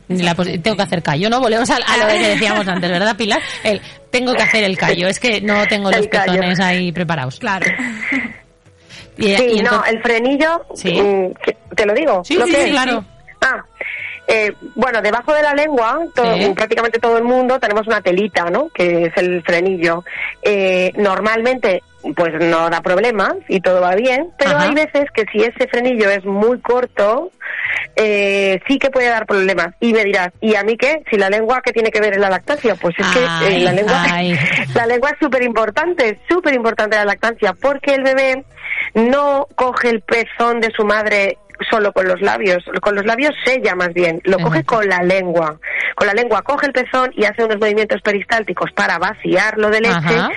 [0.07, 1.39] La tengo que hacer callo, ¿no?
[1.41, 3.41] Volvemos a, a lo que decíamos antes, ¿verdad, Pilar?
[3.63, 6.33] El tengo que hacer el callo, es que no tengo los callo.
[6.33, 7.39] pezones ahí preparados.
[7.39, 7.65] Claro.
[9.17, 10.93] Y- Sí, y no, el frenillo, Sí.
[11.01, 12.21] mm, ¿te lo digo?
[12.23, 12.71] Sí, ¿Lo sí, que sí, es?
[12.71, 13.03] claro.
[13.41, 13.65] Ah,
[14.31, 18.69] eh, bueno, debajo de la lengua, todo- prácticamente todo el mundo tenemos una telita, ¿no?
[18.69, 20.03] Que es el frenillo.
[20.43, 21.81] Eh, normalmente,
[22.15, 24.63] pues no da problemas y todo va bien, pero Ajá.
[24.69, 27.31] hay veces que si ese frenillo es muy corto,
[27.95, 29.69] eh, sí que puede dar problemas.
[29.79, 31.03] Y me dirás, ¿y a mí qué?
[31.09, 32.75] Si la lengua, ¿qué tiene que ver en la lactancia?
[32.75, 34.37] Pues es que eh, la lengua, ay.
[34.75, 38.45] la lengua es súper importante, súper importante la lactancia, porque el bebé
[38.93, 41.37] no coge el pezón de su madre
[41.69, 45.59] solo con los labios, con los labios sella más bien, lo coge con la lengua.
[45.95, 49.95] Con la lengua coge el pezón y hace unos movimientos peristálticos para vaciarlo de leche,
[49.95, 50.29] Ajá.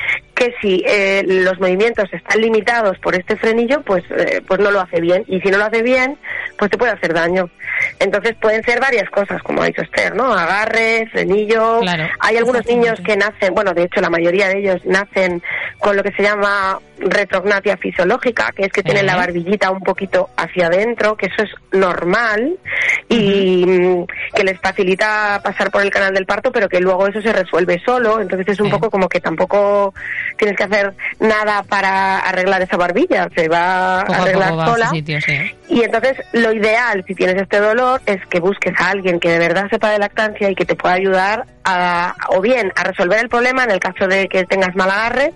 [0.43, 4.81] Que si eh, los movimientos están limitados por este frenillo, pues, eh, pues no lo
[4.81, 5.25] hace bien.
[5.29, 6.19] Y si no lo hace bien,
[6.59, 7.49] pues te puede hacer daño.
[8.01, 10.33] Entonces pueden ser varias cosas, como ha dicho Esther, ¿no?
[10.33, 11.81] Agarre, frenillo.
[11.81, 12.09] Claro.
[12.19, 15.43] Hay algunos niños que nacen, bueno, de hecho la mayoría de ellos nacen
[15.79, 20.31] con lo que se llama retrognatia fisiológica, que es que tienen la barbillita un poquito
[20.37, 22.57] hacia adentro, que eso es normal
[23.09, 27.21] y mm, que les facilita pasar por el canal del parto, pero que luego eso
[27.21, 28.21] se resuelve solo.
[28.21, 29.95] Entonces es un poco como que tampoco
[30.37, 34.59] tienes que hacer nada para arreglar esa barbilla, se va Poco a a arreglar poco
[34.59, 34.89] va a sola.
[34.89, 35.55] su sitio, sí.
[35.69, 39.39] Y entonces lo ideal, si tienes este dolor, es que busques a alguien que de
[39.39, 43.29] verdad sepa de lactancia y que te pueda ayudar a, o bien a resolver el
[43.29, 45.33] problema en el caso de que tengas mal agarre,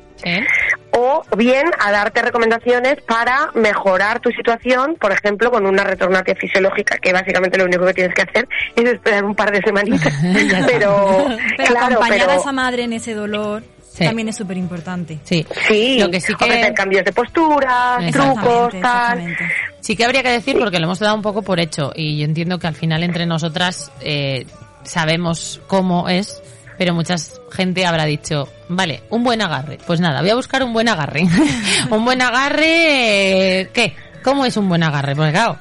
[0.93, 6.97] o bien a darte recomendaciones para mejorar tu situación, por ejemplo, con una retornatia fisiológica,
[6.99, 10.13] que básicamente lo único que tienes que hacer es esperar un par de semanitas.
[10.67, 11.27] Pero,
[11.57, 13.63] Pero claro, acompañar pero a esa madre en ese dolor
[13.97, 14.05] Sí.
[14.05, 15.19] también es súper importante.
[15.25, 15.47] Sí.
[15.69, 19.37] sí, Lo que sí que- cambios de postura, Exactamente, trucos, tal.
[19.81, 22.25] Sí que habría que decir, porque lo hemos dado un poco por hecho, y yo
[22.25, 24.47] entiendo que al final entre nosotras eh,
[24.83, 26.43] sabemos cómo es,
[26.77, 27.15] pero mucha
[27.51, 29.79] gente habrá dicho, vale, un buen agarre.
[29.87, 31.23] Pues nada, voy a buscar un buen agarre.
[31.91, 33.95] un buen agarre, eh, ¿qué?
[34.23, 35.15] ¿Cómo es un buen agarre?
[35.17, 35.57] Pues claro,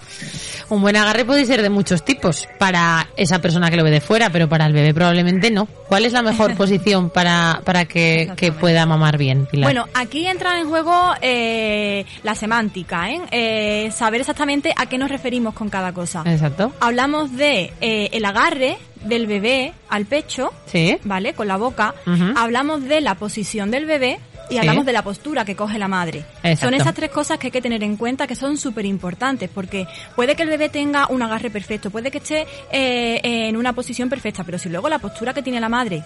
[0.70, 4.02] un buen agarre puede ser de muchos tipos para esa persona que lo ve de
[4.02, 5.68] fuera, pero para el bebé probablemente no.
[5.88, 9.68] ¿Cuál es la mejor posición para, para que, que pueda mamar bien, Pilar?
[9.68, 13.22] Bueno, aquí entra en juego eh, la semántica, ¿eh?
[13.32, 16.24] Eh, saber exactamente a qué nos referimos con cada cosa.
[16.26, 16.72] Exacto.
[16.80, 20.98] Hablamos de eh, el agarre del bebé al pecho, Sí.
[21.04, 21.34] ¿vale?
[21.34, 21.94] Con la boca.
[22.36, 24.20] Hablamos de la posición del bebé
[24.50, 26.20] y hablamos de la postura que coge la madre.
[26.44, 26.66] Exacto.
[26.66, 29.88] Son esas tres cosas que hay que tener en cuenta que son súper importantes porque
[30.16, 34.10] puede que el bebé tenga un agarre perfecto, puede que esté eh, en una posición
[34.10, 36.04] perfecta, pero si luego la postura que tiene la madre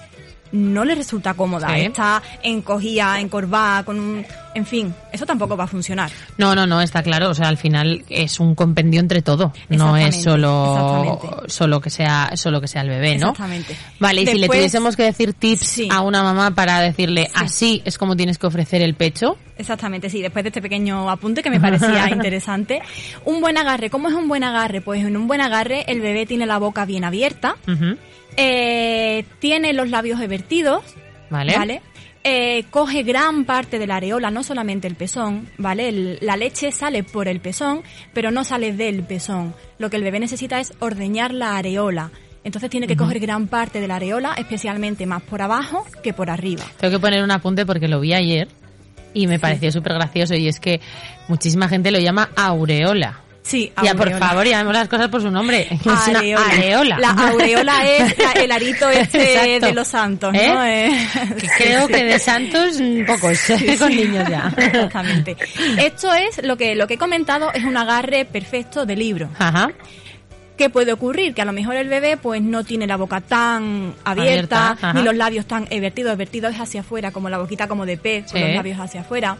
[0.52, 4.26] no le resulta cómoda, está encogida, encorvada, con un...
[4.56, 6.10] En fin, eso tampoco va a funcionar.
[6.38, 7.30] No, no, no, está claro.
[7.30, 9.54] O sea, al final es un compendio entre todo.
[9.70, 13.30] No es solo, solo que sea, solo que sea el bebé, ¿no?
[13.30, 13.76] Exactamente.
[14.00, 15.88] Vale, y si le tuviésemos que decir tips Sí.
[15.92, 19.38] a una mamá para decirle así es como tienes que ofrecer el pecho.
[19.58, 22.82] Exactamente, sí, después de este pequeño apunte que me parecía interesante.
[23.26, 24.82] Un buen agarre, ¿cómo es un buen agarre?
[24.82, 27.56] Pues en un buen agarre el bebé tiene la boca bien abierta.
[28.40, 30.84] Eh, tiene los labios evertidos,
[31.30, 31.56] Vale.
[31.58, 31.82] ¿vale?
[32.24, 35.90] Eh, coge gran parte de la areola, no solamente el pezón, ¿vale?
[35.90, 37.82] El- la leche sale por el pezón,
[38.14, 39.54] pero no sale del pezón.
[39.78, 42.12] Lo que el bebé necesita es ordeñar la areola.
[42.44, 46.30] Entonces tiene que coger gran parte de la areola, especialmente más por abajo que por
[46.30, 46.64] arriba.
[46.80, 48.48] Tengo que poner un apunte porque lo vi ayer
[49.14, 50.80] y me pareció súper gracioso y es que
[51.28, 53.20] muchísima gente lo llama aureola.
[53.42, 54.28] Sí, Ya, por aureola.
[54.28, 55.68] favor, llamemos las cosas por su nombre.
[55.72, 56.00] Es una
[56.52, 57.00] areola.
[57.00, 60.48] La aureola es la- el arito este de los santos, ¿Eh?
[60.54, 60.64] ¿no?
[60.66, 61.08] Eh,
[61.40, 62.78] Que Creo que de santos
[63.08, 63.40] pocos,
[63.80, 64.54] con niños ya.
[64.58, 65.36] Exactamente.
[65.78, 69.30] Esto es lo que, lo que he comentado, es un agarre perfecto de libro.
[69.40, 69.70] Ajá.
[70.60, 71.34] ¿Qué puede ocurrir?
[71.34, 75.16] Que a lo mejor el bebé pues no tiene la boca tan abierta, ni los
[75.16, 76.12] labios tan evertidos.
[76.12, 79.38] Evertido es hacia afuera, como la boquita como de pez, con los labios hacia afuera.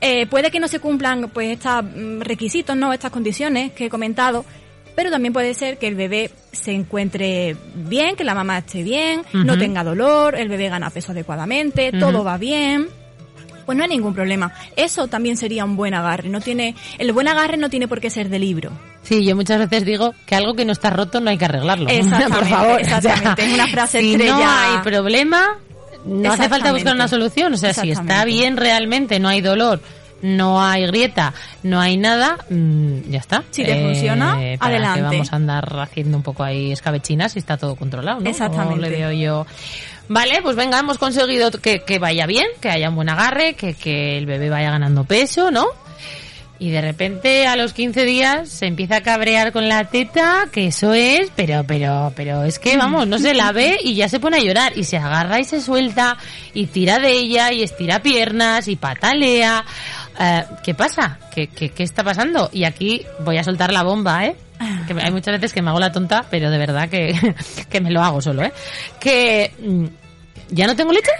[0.00, 3.90] Eh, puede que no se cumplan pues estos mm, requisitos, no estas condiciones que he
[3.90, 4.46] comentado,
[4.96, 9.20] pero también puede ser que el bebé se encuentre bien, que la mamá esté bien,
[9.34, 12.88] no tenga dolor, el bebé gana peso adecuadamente, todo va bien.
[13.66, 14.52] Pues no hay ningún problema.
[14.76, 16.28] Eso también sería un buen agarre.
[16.28, 18.70] No tiene, el buen agarre no tiene por qué ser de libro.
[19.02, 21.88] Sí, yo muchas veces digo que algo que no está roto no hay que arreglarlo.
[21.90, 22.80] Exactamente, Por favor.
[22.80, 23.44] exactamente.
[23.46, 24.36] Es una frase si estrella.
[24.36, 25.58] no hay problema,
[26.06, 27.54] no hace falta buscar una solución.
[27.54, 29.80] O sea, si está bien realmente, no hay dolor,
[30.22, 33.44] no hay grieta, no hay nada, mm, ya está.
[33.50, 35.02] Si te funciona, ¿para qué adelante.
[35.02, 38.30] vamos a andar haciendo un poco ahí escabechinas si está todo controlado, ¿no?
[38.30, 38.80] Exactamente.
[38.80, 39.46] Le veo yo.
[40.08, 43.74] Vale, pues venga, hemos conseguido que, que vaya bien, que haya un buen agarre, que,
[43.74, 45.66] que el bebé vaya ganando peso, ¿no?
[46.58, 50.68] Y de repente a los 15 días se empieza a cabrear con la teta, que
[50.68, 54.20] eso es, pero, pero, pero es que vamos, no se la ve y ya se
[54.20, 56.16] pone a llorar y se agarra y se suelta
[56.54, 59.64] y tira de ella y estira piernas y patalea.
[60.18, 61.18] Eh, ¿Qué pasa?
[61.32, 62.48] ¿Qué, qué, qué está pasando?
[62.52, 64.36] Y aquí voy a soltar la bomba, ¿eh?
[64.86, 67.14] Que hay muchas veces que me hago la tonta, pero de verdad que,
[67.70, 68.52] que me lo hago solo, ¿eh?
[69.00, 69.84] Que mm,
[70.50, 71.10] ya no tengo leche.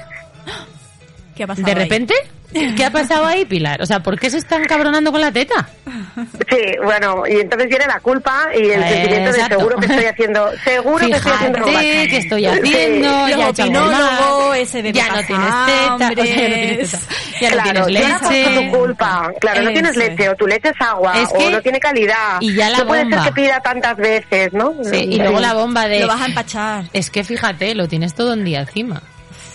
[1.35, 1.89] ¿Qué ha pasado De ahí?
[2.77, 3.83] ¿Qué ha pasado ahí, Pilar?
[3.83, 5.69] O sea, ¿por qué se están cabronando con la teta?
[6.49, 9.59] Sí, bueno, y entonces viene la culpa y el Eh, sentimiento de exacto.
[9.59, 11.65] seguro que estoy haciendo, seguro que estoy haciendo.
[11.65, 12.47] Fíjate que estoy Sí.
[12.47, 16.15] haciendo, Los ya he mal, ese bebé ya no tienes teta, o sea, ya no
[16.15, 16.99] tienes teta,
[17.41, 18.71] ya no claro, tienes no es leche.
[18.71, 19.33] tu culpa.
[19.41, 22.39] Claro, no tienes leche, o tu leche es agua, Es que- o no tiene calidad.
[22.41, 23.25] y ya la no puede bomba.
[23.25, 24.75] ser que pida tantas veces, ¿no?
[24.85, 26.01] Sí, y luego la bomba de...
[26.01, 26.85] Lo vas a empachar.
[26.93, 29.03] Es que fíjate, lo tienes todo un día encima.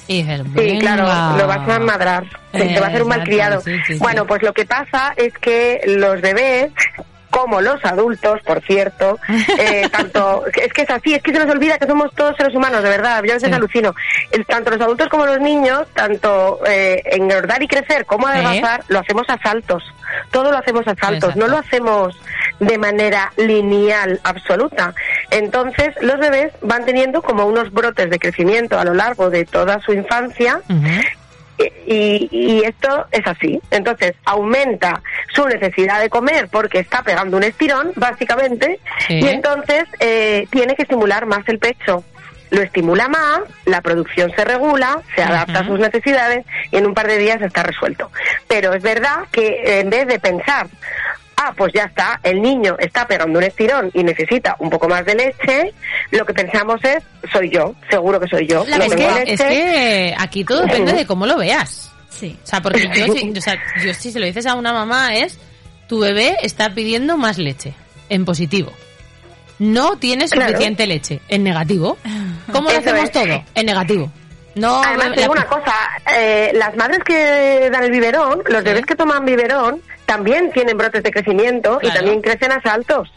[0.10, 1.04] Y dices, Sí, claro,
[1.38, 3.62] lo vas a madrar, te, te va a hacer un malcriado.
[3.62, 3.98] sí, sí.
[4.00, 6.72] Bueno, pues lo que pasa es que los bebés,
[7.42, 9.20] como los adultos, por cierto,
[9.60, 12.56] eh, tanto, es que es así, es que se nos olvida que somos todos seres
[12.56, 13.56] humanos, de verdad, yo a veces Sí.
[13.56, 13.96] alucino.
[14.48, 19.24] Tanto los adultos como los niños, tanto eh, engordar y crecer como adelgazar, lo hacemos
[19.30, 19.84] a saltos.
[20.32, 21.40] Todo lo hacemos a saltos, Exacto.
[21.40, 22.20] no lo hacemos
[22.60, 24.94] de manera lineal absoluta.
[25.32, 29.80] Entonces, los bebés van teniendo como unos brotes de crecimiento a lo largo de toda
[29.82, 30.62] su infancia.
[31.86, 33.60] Y, y esto es así.
[33.72, 35.02] Entonces, aumenta
[35.34, 39.20] su necesidad de comer porque está pegando un estirón, básicamente, Sí.
[39.20, 42.04] y entonces eh, tiene que estimular más el pecho.
[42.52, 46.96] Lo estimula más, la producción se regula, se adapta a sus necesidades y en un
[46.96, 48.12] par de días está resuelto.
[48.48, 50.66] Pero es verdad que en vez de pensar,
[51.42, 55.06] ah, pues ya está, el niño está pegando un estirón y necesita un poco más
[55.06, 55.74] de leche,
[56.12, 58.66] lo que pensamos es, soy yo, seguro que soy yo.
[58.68, 59.34] La no Es tengo que, leche.
[59.34, 61.92] es que aquí todo depende de cómo lo veas.
[62.10, 62.38] Sí.
[62.44, 65.16] O sea, porque yo, si, o sea, yo si se lo dices a una mamá
[65.16, 65.40] es,
[65.88, 67.74] tu bebé está pidiendo más leche,
[68.10, 68.72] en positivo.
[69.60, 70.28] No Claro.
[70.28, 71.98] suficiente leche, en negativo.
[72.52, 73.12] ¿Cómo lo Eso hacemos es.
[73.12, 73.44] todo?
[73.56, 74.12] En negativo.
[74.60, 75.74] No, Además, la- te digo una cosa,
[76.16, 78.66] eh, las madres que dan el biberón, los Sí.
[78.66, 83.12] bebés que toman biberón, también tienen brotes de crecimiento y también crecen a saltos.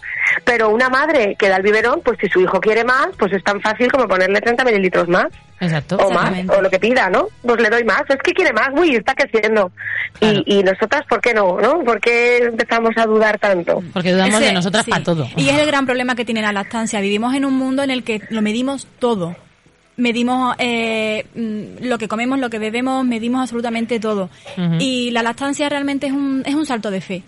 [0.44, 3.42] Pero una madre que da el biberón, pues si su hijo quiere más, pues es
[3.42, 5.26] tan fácil como ponerle 30 mililitros más
[5.60, 5.96] Exacto.
[5.96, 7.28] o más, o lo que pida, ¿no?
[7.42, 8.02] Pues le doy más.
[8.08, 9.72] Es que quiere más, uy, está creciendo.
[10.18, 10.42] Claro.
[10.46, 11.58] Y, y nosotras, ¿por qué no?
[11.60, 11.80] ¿no?
[11.82, 13.82] ¿Por qué empezamos a dudar tanto?
[13.92, 14.90] Porque dudamos Ese- de nosotras sí.
[14.90, 15.26] para todo.
[15.36, 17.00] Y es el gran problema que tiene la lactancia.
[17.00, 19.34] Vivimos en un mundo en el que lo medimos todo.
[19.96, 24.30] Medimos eh, mm, lo que comemos, lo que bebemos, medimos absolutamente todo.
[24.78, 27.22] Y la lactancia realmente es un, es un salto de fe.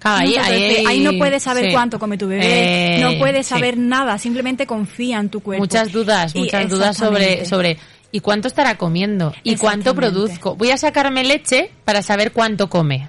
[0.00, 0.84] Claro, fe.
[0.86, 1.72] Ahí no puedes saber sí.
[1.72, 3.50] cuánto come tu bebé, Eh, no puedes sí.
[3.54, 5.62] saber nada, simplemente confía en tu cuerpo.
[5.62, 7.78] Muchas dudas, muchas dudas sobre, sobre
[8.12, 9.32] ¿y cuánto estará comiendo?
[9.44, 10.56] ¿Y cuánto produzco?
[10.56, 13.08] Voy a sacarme leche para saber cuánto come.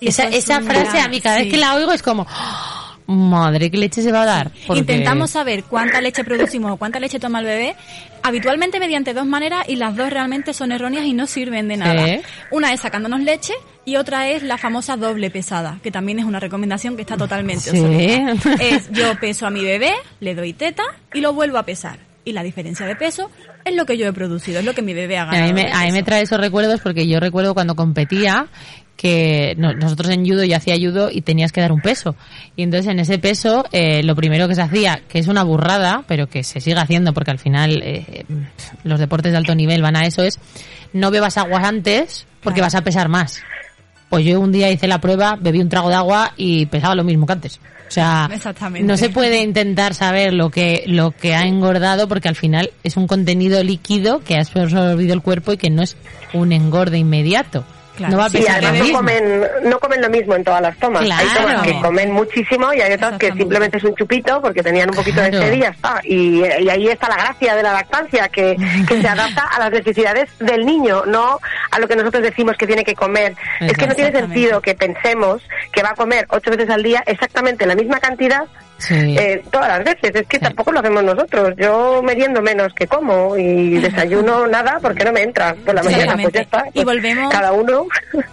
[0.00, 2.26] Esa es esa frase gran- a mí cada vez que la oigo es como.
[3.10, 4.50] Madre, ¿qué leche se va a dar?
[4.66, 7.76] Porque- Intentamos saber cuánta leche producimos o cuánta leche toma el bebé,
[8.22, 12.06] habitualmente mediante dos maneras y las dos realmente son erróneas y no sirven de nada.
[12.50, 13.52] Una es sacándonos leche
[13.84, 17.70] y otra es la famosa doble pesada, que también es una recomendación que está totalmente
[17.70, 18.18] Sí.
[18.60, 20.82] Es yo peso a mi bebé, le doy teta
[21.14, 21.98] y lo vuelvo a pesar.
[22.22, 23.30] y la diferencia de peso
[23.64, 25.44] es lo que yo he producido, es lo que mi bebé ha ganado.
[25.44, 28.46] A mí, me, a mí me trae esos recuerdos porque yo recuerdo cuando competía
[29.00, 32.16] que nosotros en judo yo hacía judo y tenías que dar un peso.
[32.54, 36.04] Y entonces en ese peso eh, lo primero que se hacía que es una burrada
[36.06, 38.26] pero que se sigue haciendo porque al final eh,
[38.84, 40.38] los deportes de alto nivel van a eso es
[40.92, 43.40] no bebas aguas antes porque vas a pesar más.
[44.10, 47.04] Pues yo un día hice la prueba bebí un trago de agua y pesaba lo
[47.04, 47.58] mismo que antes.
[47.88, 48.28] O sea,
[48.82, 52.98] no se puede intentar saber lo que, lo que ha engordado porque al final es
[52.98, 55.96] un contenido líquido que ha absorbido el cuerpo y que no es
[56.34, 57.64] un engorde inmediato.
[58.08, 58.88] No va a pesar lo mismo.
[58.88, 61.02] No comen, no comen lo mismo en todas las tomas.
[61.02, 64.90] Hay tomas que comen muchísimo y hay otras que simplemente es un chupito porque tenían
[64.90, 66.00] un poquito de sed y ya está.
[66.04, 68.56] Y, ahí está la gracia de la lactancia, que,
[68.88, 71.38] que se adapta a las necesidades del niño, no
[71.70, 73.34] a lo que nosotros decimos que tiene que comer.
[73.60, 75.42] Es que no tiene sentido que pensemos
[75.72, 78.46] que va a comer ocho veces al día exactamente la misma cantidad
[78.90, 80.10] eh, todas las veces.
[80.14, 81.54] Es que tampoco lo hacemos nosotros.
[81.56, 86.16] Yo meriendo menos que como y desayuno nada porque no me entra por la mañana.
[86.20, 86.64] Pues ya está.
[86.72, 87.32] y volvemos.
[87.32, 87.86] Cada uno.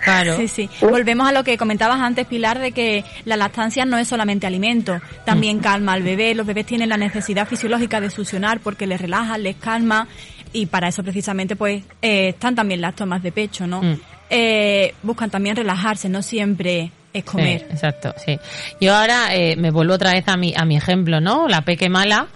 [0.04, 0.38] Claro.
[0.38, 0.70] Sí, sí.
[0.82, 5.02] Volvemos a lo que comentabas antes, Pilar, de que la lactancia no es solamente alimento.
[5.26, 5.62] También mm.
[5.62, 6.36] calma al bebé.
[6.36, 10.08] Los bebés tienen la necesidad fisiológica de succionar porque les relaja, les calma.
[10.54, 13.82] Y para eso precisamente pues eh, están también las tomas de pecho, ¿no?
[13.82, 14.00] Mm.
[14.30, 17.65] Eh, buscan también relajarse, no siempre es comer.
[17.70, 18.39] exacto, sí.
[18.80, 21.47] Yo ahora eh, me vuelvo otra vez a mi, a mi ejemplo, ¿no?
[21.47, 22.28] La peque mala,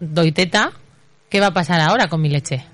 [0.00, 0.72] doy teta.
[1.28, 2.64] ¿Qué va a pasar ahora con mi leche?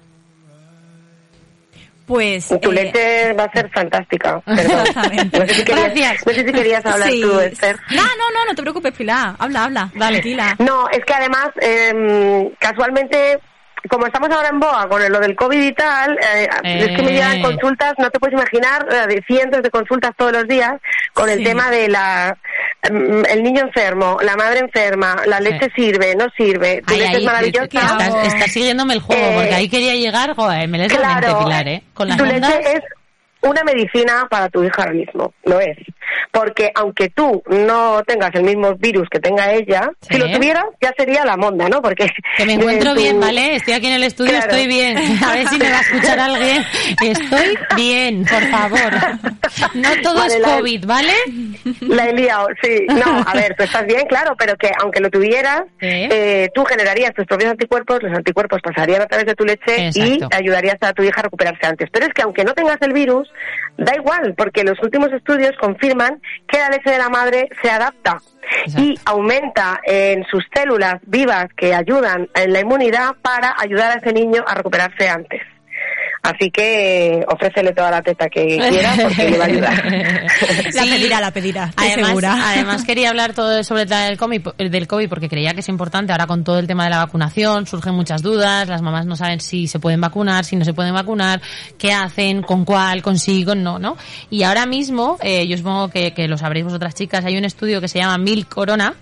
[2.07, 2.49] Pues.
[2.61, 4.43] Tu eh, leche va a ser fantástica.
[4.47, 5.39] Exactamente.
[5.39, 6.27] No sé, si querías, Gracias.
[6.27, 7.77] no sé si querías hablar tú, Esther.
[7.91, 9.35] No, no, no, no te preocupes, Pilar.
[9.39, 9.91] Habla, habla.
[9.95, 10.19] Dale.
[10.19, 10.57] Tranquila.
[10.59, 13.39] No, es que además, eh, casualmente,
[13.89, 17.13] como estamos ahora en boa con lo del COVID y tal, eh, es que me
[17.13, 17.43] llegan eh.
[17.43, 20.75] consultas, no te puedes imaginar, eh, de cientos de consultas todos los días
[21.13, 22.37] con el tema de la
[22.91, 27.25] mm, el niño enfermo, la madre enferma, la leche sirve, no sirve, tu leche es
[27.25, 27.67] maravillosa.
[28.25, 31.69] Estás, siguiéndome el juego, porque ahí quería llegar, joder, me lees claro, la mente, Pilar,
[31.69, 31.83] ¿eh?
[31.95, 32.83] Con las tu leche es
[33.43, 35.77] una medicina para tu hija ahora mismo, lo es.
[36.31, 40.93] Porque aunque tú no tengas el mismo virus que tenga ella, si lo tuvieras ya
[40.97, 41.83] sería la monda, ¿no?
[41.83, 43.57] Porque que me encuentro bien, ¿vale?
[43.57, 44.97] Estoy aquí en el estudio, estoy bien.
[45.23, 46.65] A ver si me va a escuchar alguien.
[47.03, 48.93] Estoy bien, por favor.
[49.75, 51.13] No todo es COVID, ¿vale?
[51.81, 52.87] La he liado, sí.
[52.89, 57.13] No, a ver, tú estás bien, claro, pero que aunque lo tuvieras, eh, tú generarías
[57.15, 61.03] tus propios anticuerpos, los anticuerpos pasarían a través de tu leche y ayudarías a tu
[61.03, 61.89] hija a recuperarse antes.
[61.93, 63.32] Pero es que aunque no tengas el virus,
[63.79, 68.19] Da igual, porque los últimos estudios confirman que la leche de la madre se adapta
[68.77, 74.13] y aumenta en sus células vivas que ayudan en la inmunidad para ayudar a ese
[74.13, 75.41] niño a recuperarse antes.
[76.23, 79.85] Así que ofrécele toda la teta que quiera porque le va a ayudar.
[80.75, 85.29] la pedirá, la pedirá, además, Además quería hablar todo sobre el COVID, del COVID porque
[85.29, 86.13] creía que es importante.
[86.13, 88.69] Ahora con todo el tema de la vacunación surgen muchas dudas.
[88.69, 91.43] Las mamás no saben si se pueden vacunar, si no se pueden vacunar,
[91.77, 93.97] qué hacen, con cuál, consigo, no, ¿no?
[94.31, 97.81] Y ahora mismo, eh, yo supongo que, que lo sabréis vosotras chicas, hay un estudio
[97.81, 98.95] que se llama Mil Corona,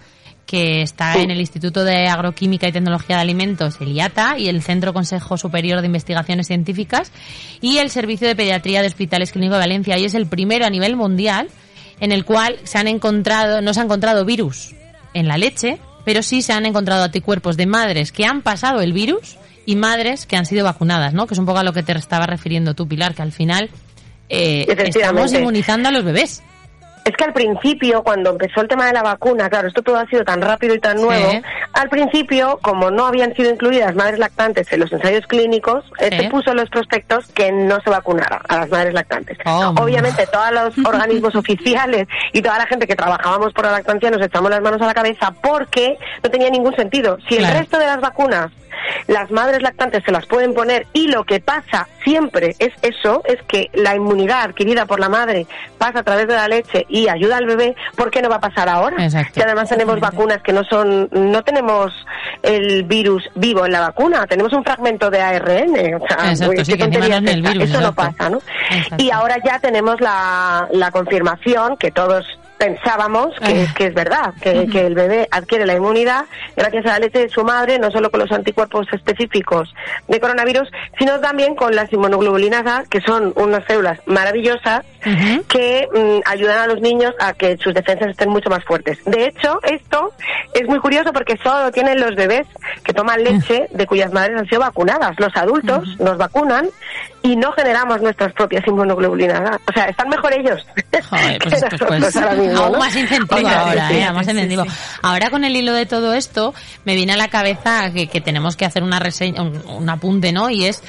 [0.51, 4.63] que está en el Instituto de Agroquímica y Tecnología de Alimentos, el IATA, y el
[4.63, 7.13] Centro Consejo Superior de Investigaciones Científicas,
[7.61, 9.97] y el Servicio de Pediatría de Hospitales Clínicos de Valencia.
[9.97, 11.47] Y es el primero a nivel mundial
[12.01, 14.75] en el cual se han encontrado, no se ha encontrado virus
[15.15, 18.93] en la leche, pero sí se han encontrado anticuerpos de madres que han pasado el
[18.93, 19.37] virus
[19.67, 21.29] y madres que han sido vacunadas, ¿no?
[21.29, 23.71] Que es un poco a lo que te estaba refiriendo tú, Pilar, que al final
[24.29, 26.43] eh, estamos inmunizando a los bebés.
[27.05, 30.07] Es que al principio, cuando empezó el tema de la vacuna, claro, esto todo ha
[30.07, 31.31] sido tan rápido y tan nuevo,
[31.73, 36.51] al principio, como no habían sido incluidas madres lactantes en los ensayos clínicos, se puso
[36.51, 39.39] en los prospectos que no se vacunara a las madres lactantes.
[39.47, 44.11] Oh, Obviamente, todos los organismos oficiales y toda la gente que trabajábamos por la lactancia
[44.11, 47.19] nos echamos las manos a la cabeza porque no tenía ningún sentido.
[47.29, 48.51] Si el resto de las vacunas
[49.07, 53.43] las madres lactantes se las pueden poner y lo que pasa siempre es eso, es
[53.47, 55.47] que la inmunidad adquirida por la madre
[55.79, 58.41] pasa a través de la leche y ayuda al bebé, ¿por qué no va a
[58.41, 58.97] pasar ahora?
[59.11, 61.93] Si además tenemos vacunas que no son, no tenemos
[62.43, 67.95] el virus vivo en la vacuna, tenemos un fragmento de ARN, o sea, eso no
[67.95, 68.41] pasa, ¿no?
[68.97, 72.27] Y ahora ya tenemos la, la confirmación que todos
[72.61, 76.99] pensábamos que, que es verdad, que, que, el bebé adquiere la inmunidad gracias a la
[76.99, 79.75] leche de su madre, no solo con los anticuerpos específicos
[80.09, 84.85] de coronavirus, sino también con las inmunoglobulinas A, que son unas células maravillosas
[85.49, 88.99] que mm, ayudan a los niños a que sus defensas estén mucho más fuertes.
[89.07, 90.13] De hecho, esto
[90.53, 92.47] es muy curioso porque solo tienen los bebés
[92.85, 95.19] que toman leche de cuyas madres han sido vacunadas.
[95.19, 96.69] Los adultos nos vacunan
[97.23, 99.59] y no generamos nuestras propias inmunoglobulinas.
[99.69, 100.65] O sea, están mejor ellos.
[101.09, 102.71] Joder, pues, pues, pues ánimo.
[102.79, 104.13] más incentivo ahora, ¿eh?
[104.13, 104.65] más incentivo.
[105.03, 106.55] Ahora con el hilo de todo esto,
[106.85, 110.33] me viene a la cabeza que, que tenemos que hacer una reseña, un, un apunte,
[110.33, 110.51] ¿no?
[110.51, 110.83] Y es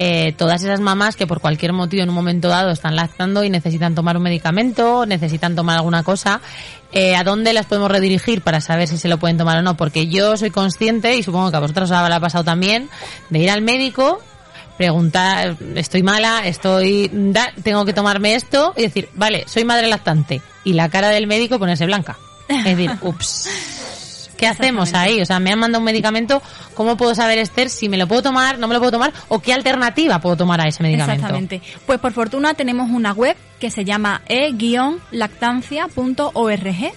[0.00, 3.50] eh, todas esas mamás que por cualquier motivo en un momento dado están lactando y
[3.50, 6.40] necesitan tomar un medicamento, necesitan tomar alguna cosa,
[6.92, 9.76] eh, ¿a dónde las podemos redirigir para saber si se lo pueden tomar o no?
[9.76, 12.88] Porque yo soy consciente, y supongo que a vosotros os habrá pasado también,
[13.30, 14.22] de ir al médico,
[14.78, 20.40] preguntar, estoy mala, estoy, da- tengo que tomarme esto, y decir, vale, soy madre lactante,
[20.64, 22.16] y la cara del médico ponerse blanca.
[22.48, 23.50] Es decir, ups.
[24.38, 25.20] ¿Qué hacemos ahí?
[25.20, 26.40] O sea, me han mandado un medicamento,
[26.74, 29.40] ¿cómo puedo saber, Esther, si me lo puedo tomar, no me lo puedo tomar, o
[29.40, 31.26] qué alternativa puedo tomar a ese medicamento?
[31.26, 31.60] Exactamente.
[31.84, 36.92] Pues por fortuna tenemos una web que se llama e-lactancia.org.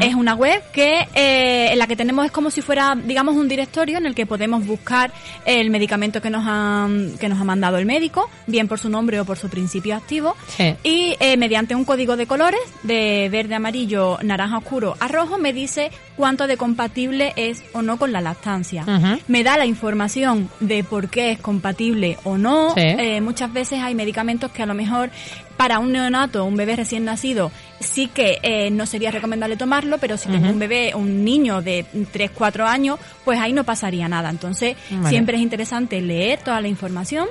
[0.00, 3.48] Es una web que eh, en la que tenemos es como si fuera, digamos, un
[3.48, 5.12] directorio en el que podemos buscar
[5.44, 9.20] el medicamento que nos han, que nos ha mandado el médico, bien por su nombre
[9.20, 10.74] o por su principio activo, Sí.
[10.84, 15.52] y eh, mediante un código de colores de verde, amarillo, naranja oscuro a rojo me
[15.52, 18.84] dice cuánto de compatible es o no con la lactancia.
[19.28, 22.70] Me da la información de por qué es compatible o no.
[22.74, 22.80] Sí.
[22.82, 25.10] Eh, muchas veces hay medicamentos que a lo mejor
[25.62, 30.16] para un neonato, un bebé recién nacido, sí que eh, no sería recomendable tomarlo, pero
[30.16, 30.54] si tengo Ujú.
[30.54, 34.28] un bebé, un niño de 3, 4 años, pues ahí no pasaría nada.
[34.28, 37.28] Entonces, siempre es interesante leer toda la información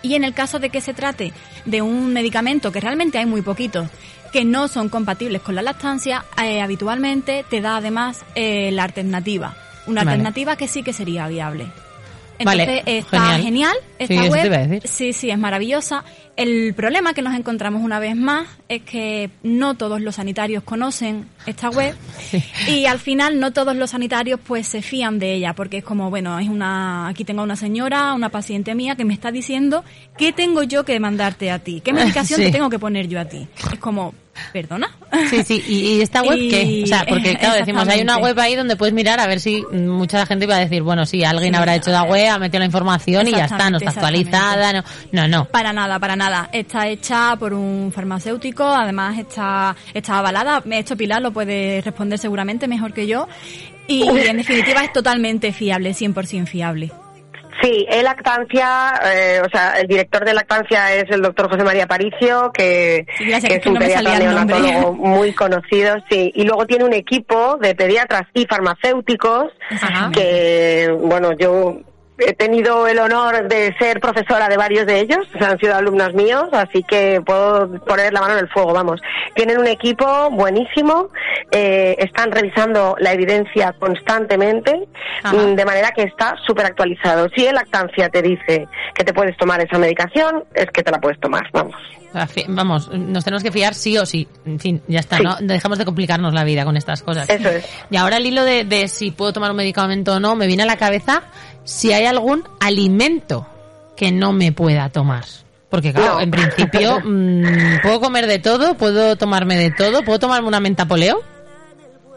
[0.00, 1.34] y en el caso de que se trate
[1.66, 3.86] de un medicamento, que realmente hay muy poquitos,
[4.32, 9.54] que no son compatibles con la lactancia, eh, habitualmente te da además eh, la alternativa.
[9.86, 10.12] Una Vale.
[10.12, 11.66] alternativa que sí que sería viable.
[12.44, 13.42] Vale, Entonces está genial.
[13.42, 14.46] genial, Sí, esta te web.
[14.46, 14.88] iba a decir.
[14.88, 16.04] Sí, sí, es maravillosa.
[16.36, 21.28] El problema que nos encontramos una vez más es que no todos los sanitarios conocen
[21.46, 21.94] esta web
[22.30, 22.42] Sí.
[22.68, 26.08] y al final no todos los sanitarios pues se fían de ella porque es como,
[26.10, 29.84] bueno, es una aquí tengo una señora, una paciente mía que me está diciendo
[30.16, 32.46] qué tengo yo que mandarte a ti, qué medicación Sí.
[32.46, 33.46] te tengo que poner yo a ti.
[33.72, 34.14] Es como,
[34.52, 34.90] ¿perdona?
[35.30, 36.82] Sí, sí, y, y esta web Y- qué?
[36.84, 39.62] O sea, porque claro, decimos, hay una web ahí donde puedes mirar a ver si
[39.72, 41.58] mucha gente va a decir, bueno, sí, alguien Sí.
[41.58, 44.82] habrá hecho la web, ha metido la información y ya está, no está actualizada, no,
[45.12, 45.44] no, no.
[45.46, 46.48] Para nada, para nada.
[46.52, 50.62] Está hecha por un farmacéutico, además está, está avalada.
[50.70, 53.28] Esto Pilar lo puede responder seguramente mejor que yo.
[53.88, 56.92] Y en definitiva es totalmente fiable, 100% fiable.
[57.62, 61.86] Sí, el lactancia, eh, o sea, el director de lactancia es el doctor José María
[61.86, 66.32] Paricio, que, Sí, es un no pediatra neonatólogo muy conocido, sí.
[66.34, 69.52] Y luego tiene un equipo de pediatras y farmacéuticos
[70.12, 71.78] que, bueno, yo
[72.18, 75.74] he tenido el honor de ser profesora de varios de ellos, o sea, han sido
[75.74, 79.00] alumnos míos, así que puedo poner la mano en el fuego, vamos.
[79.34, 81.08] Tienen un equipo buenísimo,
[81.50, 84.86] eh, están revisando la evidencia constantemente,
[85.22, 85.34] Ajá.
[85.36, 87.28] mm, de manera que está súper actualizado.
[87.34, 91.00] Si el lactancia te dice que te puedes tomar esa medicación, es que te la
[91.00, 91.74] puedes tomar, vamos.
[92.48, 94.28] Vamos, nos tenemos que fiar sí o sí.
[94.44, 95.22] En fin, ya está, Sí.
[95.22, 95.36] ¿no?
[95.40, 97.28] Dejamos de complicarnos la vida con estas cosas.
[97.30, 97.66] Eso es.
[97.90, 100.64] Y ahora el hilo de, de si puedo tomar un medicamento o no, me viene
[100.64, 101.22] a la cabeza
[101.64, 103.46] si hay algún alimento
[103.96, 105.24] que no me pueda tomar.
[105.70, 106.20] Porque claro, No.
[106.20, 108.74] en principio, mm, ¿puedo comer de todo?
[108.74, 110.02] ¿Puedo tomarme de todo?
[110.04, 111.22] ¿Puedo tomarme una menta poleo?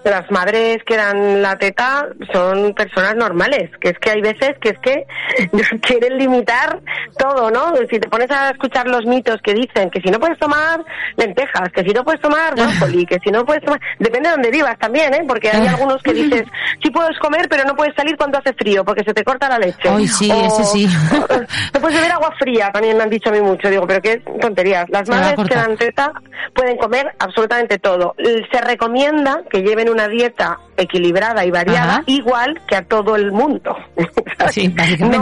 [0.05, 4.69] Las madres que dan la teta son personas normales, que es que hay veces que
[4.69, 5.07] es que
[5.81, 6.79] quieren limitar
[7.17, 7.75] todo, ¿no?
[7.89, 10.85] Si te pones a escuchar los mitos que dicen que si no puedes tomar
[11.17, 13.81] lentejas, que si no puedes tomar brócoli, que si no puedes tomar...
[13.97, 15.23] Depende de dónde vivas también, ¿eh?
[15.27, 16.43] Porque hay algunos que dices,
[16.83, 19.57] sí puedes comer, pero no puedes salir cuando hace frío, porque se te corta la
[19.57, 19.89] leche.
[19.89, 20.87] Ay, sí, ese sí.
[21.73, 23.71] No puedes beber agua fría, también me han dicho a mí mucho.
[23.71, 24.85] Digo, pero qué tonterías.
[24.89, 26.11] Las madres que dan teta
[26.53, 28.13] pueden comer absolutamente todo.
[28.51, 32.03] Se recomienda que lleven una dieta equilibrada y variada, Ajá.
[32.05, 33.75] igual que a todo el mundo.
[34.51, 35.17] Sí, básicamente.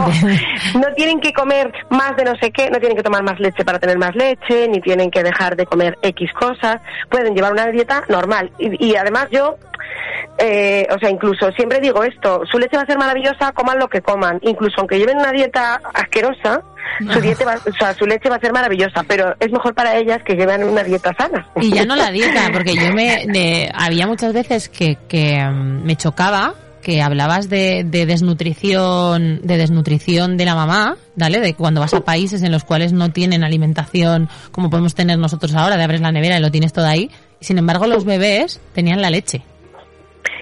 [0.74, 3.40] No, no tienen que comer más de no sé qué, no tienen que tomar más
[3.40, 6.82] leche para tener más leche, ni tienen que dejar de comer X cosas.
[7.08, 8.50] Pueden llevar una dieta normal.
[8.58, 9.56] Y, y además yo
[10.38, 13.88] eh, o sea, incluso siempre digo esto, su leche va a ser maravillosa, coman lo
[13.88, 16.62] que coman, incluso aunque lleven una dieta asquerosa,
[17.12, 19.96] su, dieta va- o sea, su leche va a ser maravillosa, pero es mejor para
[19.96, 21.46] ellas que lleven una dieta sana.
[21.60, 25.84] Y ya no la dieta, porque yo me de- había muchas veces que, que mm,
[25.84, 31.40] me chocaba que hablabas de, de desnutrición de desnutrición de la mamá, ¿vale?
[31.40, 35.54] De cuando vas a países en los cuales no tienen alimentación como podemos tener nosotros
[35.54, 37.10] ahora, de abres la nevera y lo tienes todo ahí.
[37.40, 39.42] Y sin embargo, los bebés tenían la leche.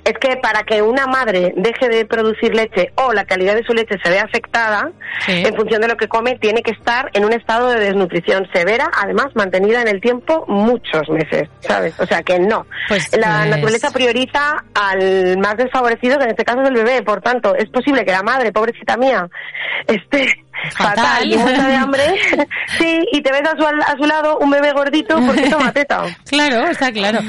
[0.04, 3.72] Es que para que una madre deje de producir leche o la calidad de su
[3.72, 4.90] leche se vea afectada,
[5.26, 5.44] Sí.
[5.46, 8.90] en función de lo que come, tiene que estar en un estado de desnutrición severa,
[9.00, 11.94] además mantenida en el tiempo muchos meses, ¿sabes?
[12.00, 12.66] O sea que no.
[12.88, 17.02] Pues, la pues- naturaleza prioriza al más desfavorecido, que en este caso es el bebé.
[17.02, 19.28] Por tanto, es posible que la madre, pobrecita mía,
[19.86, 20.26] esté
[20.74, 20.96] Fatal.
[20.96, 22.02] fatal, y muerta de hambre,
[22.78, 26.02] sí, y te ves a su, a su lado un bebé gordito porque toma teta.
[26.28, 27.20] Claro, está claro.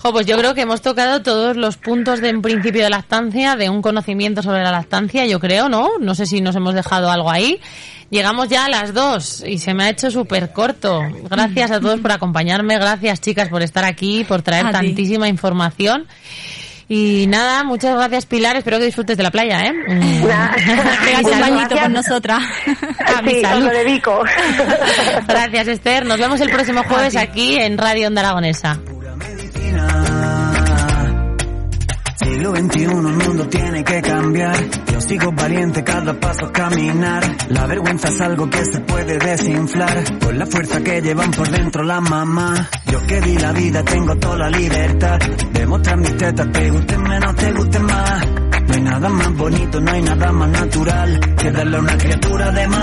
[0.00, 3.56] Jo, pues yo creo que hemos tocado todos los puntos de un principio de lactancia,
[3.56, 5.88] de un conocimiento sobre la lactancia, yo creo, ¿no?
[6.00, 7.60] No sé si nos hemos dejado algo ahí.
[8.10, 11.02] Llegamos ya a las dos y se me ha hecho súper corto.
[11.28, 14.86] Gracias a todos por acompañarme, gracias chicas por estar aquí, por traer A ti.
[14.86, 16.06] tantísima información.
[16.88, 19.72] Y nada, muchas gracias Pilar, espero que disfrutes de la playa, ¿eh?
[19.88, 20.26] Mm.
[20.26, 20.56] Nada.
[21.04, 22.42] Pégate un bañito con nosotras.
[23.16, 24.22] A mi os lo dedico.
[25.26, 28.78] Gracias Esther, nos vemos el próximo jueves aquí en Radio Onda Aragonesa.
[32.16, 34.56] Siglo XXI, el mundo tiene que cambiar.
[34.92, 37.22] Yo sigo valiente, cada paso a caminar.
[37.48, 40.18] La vergüenza es algo que se puede desinflar.
[40.18, 42.68] Con la fuerza que llevan por dentro la mamá.
[42.90, 45.18] Yo que di la vida, tengo toda la libertad.
[45.52, 48.26] De mostrar mis tetas, te gusten menos, te gusten más.
[48.68, 51.20] No hay nada más bonito, no hay nada más natural.
[51.36, 52.78] Que darle a una criatura de mamá.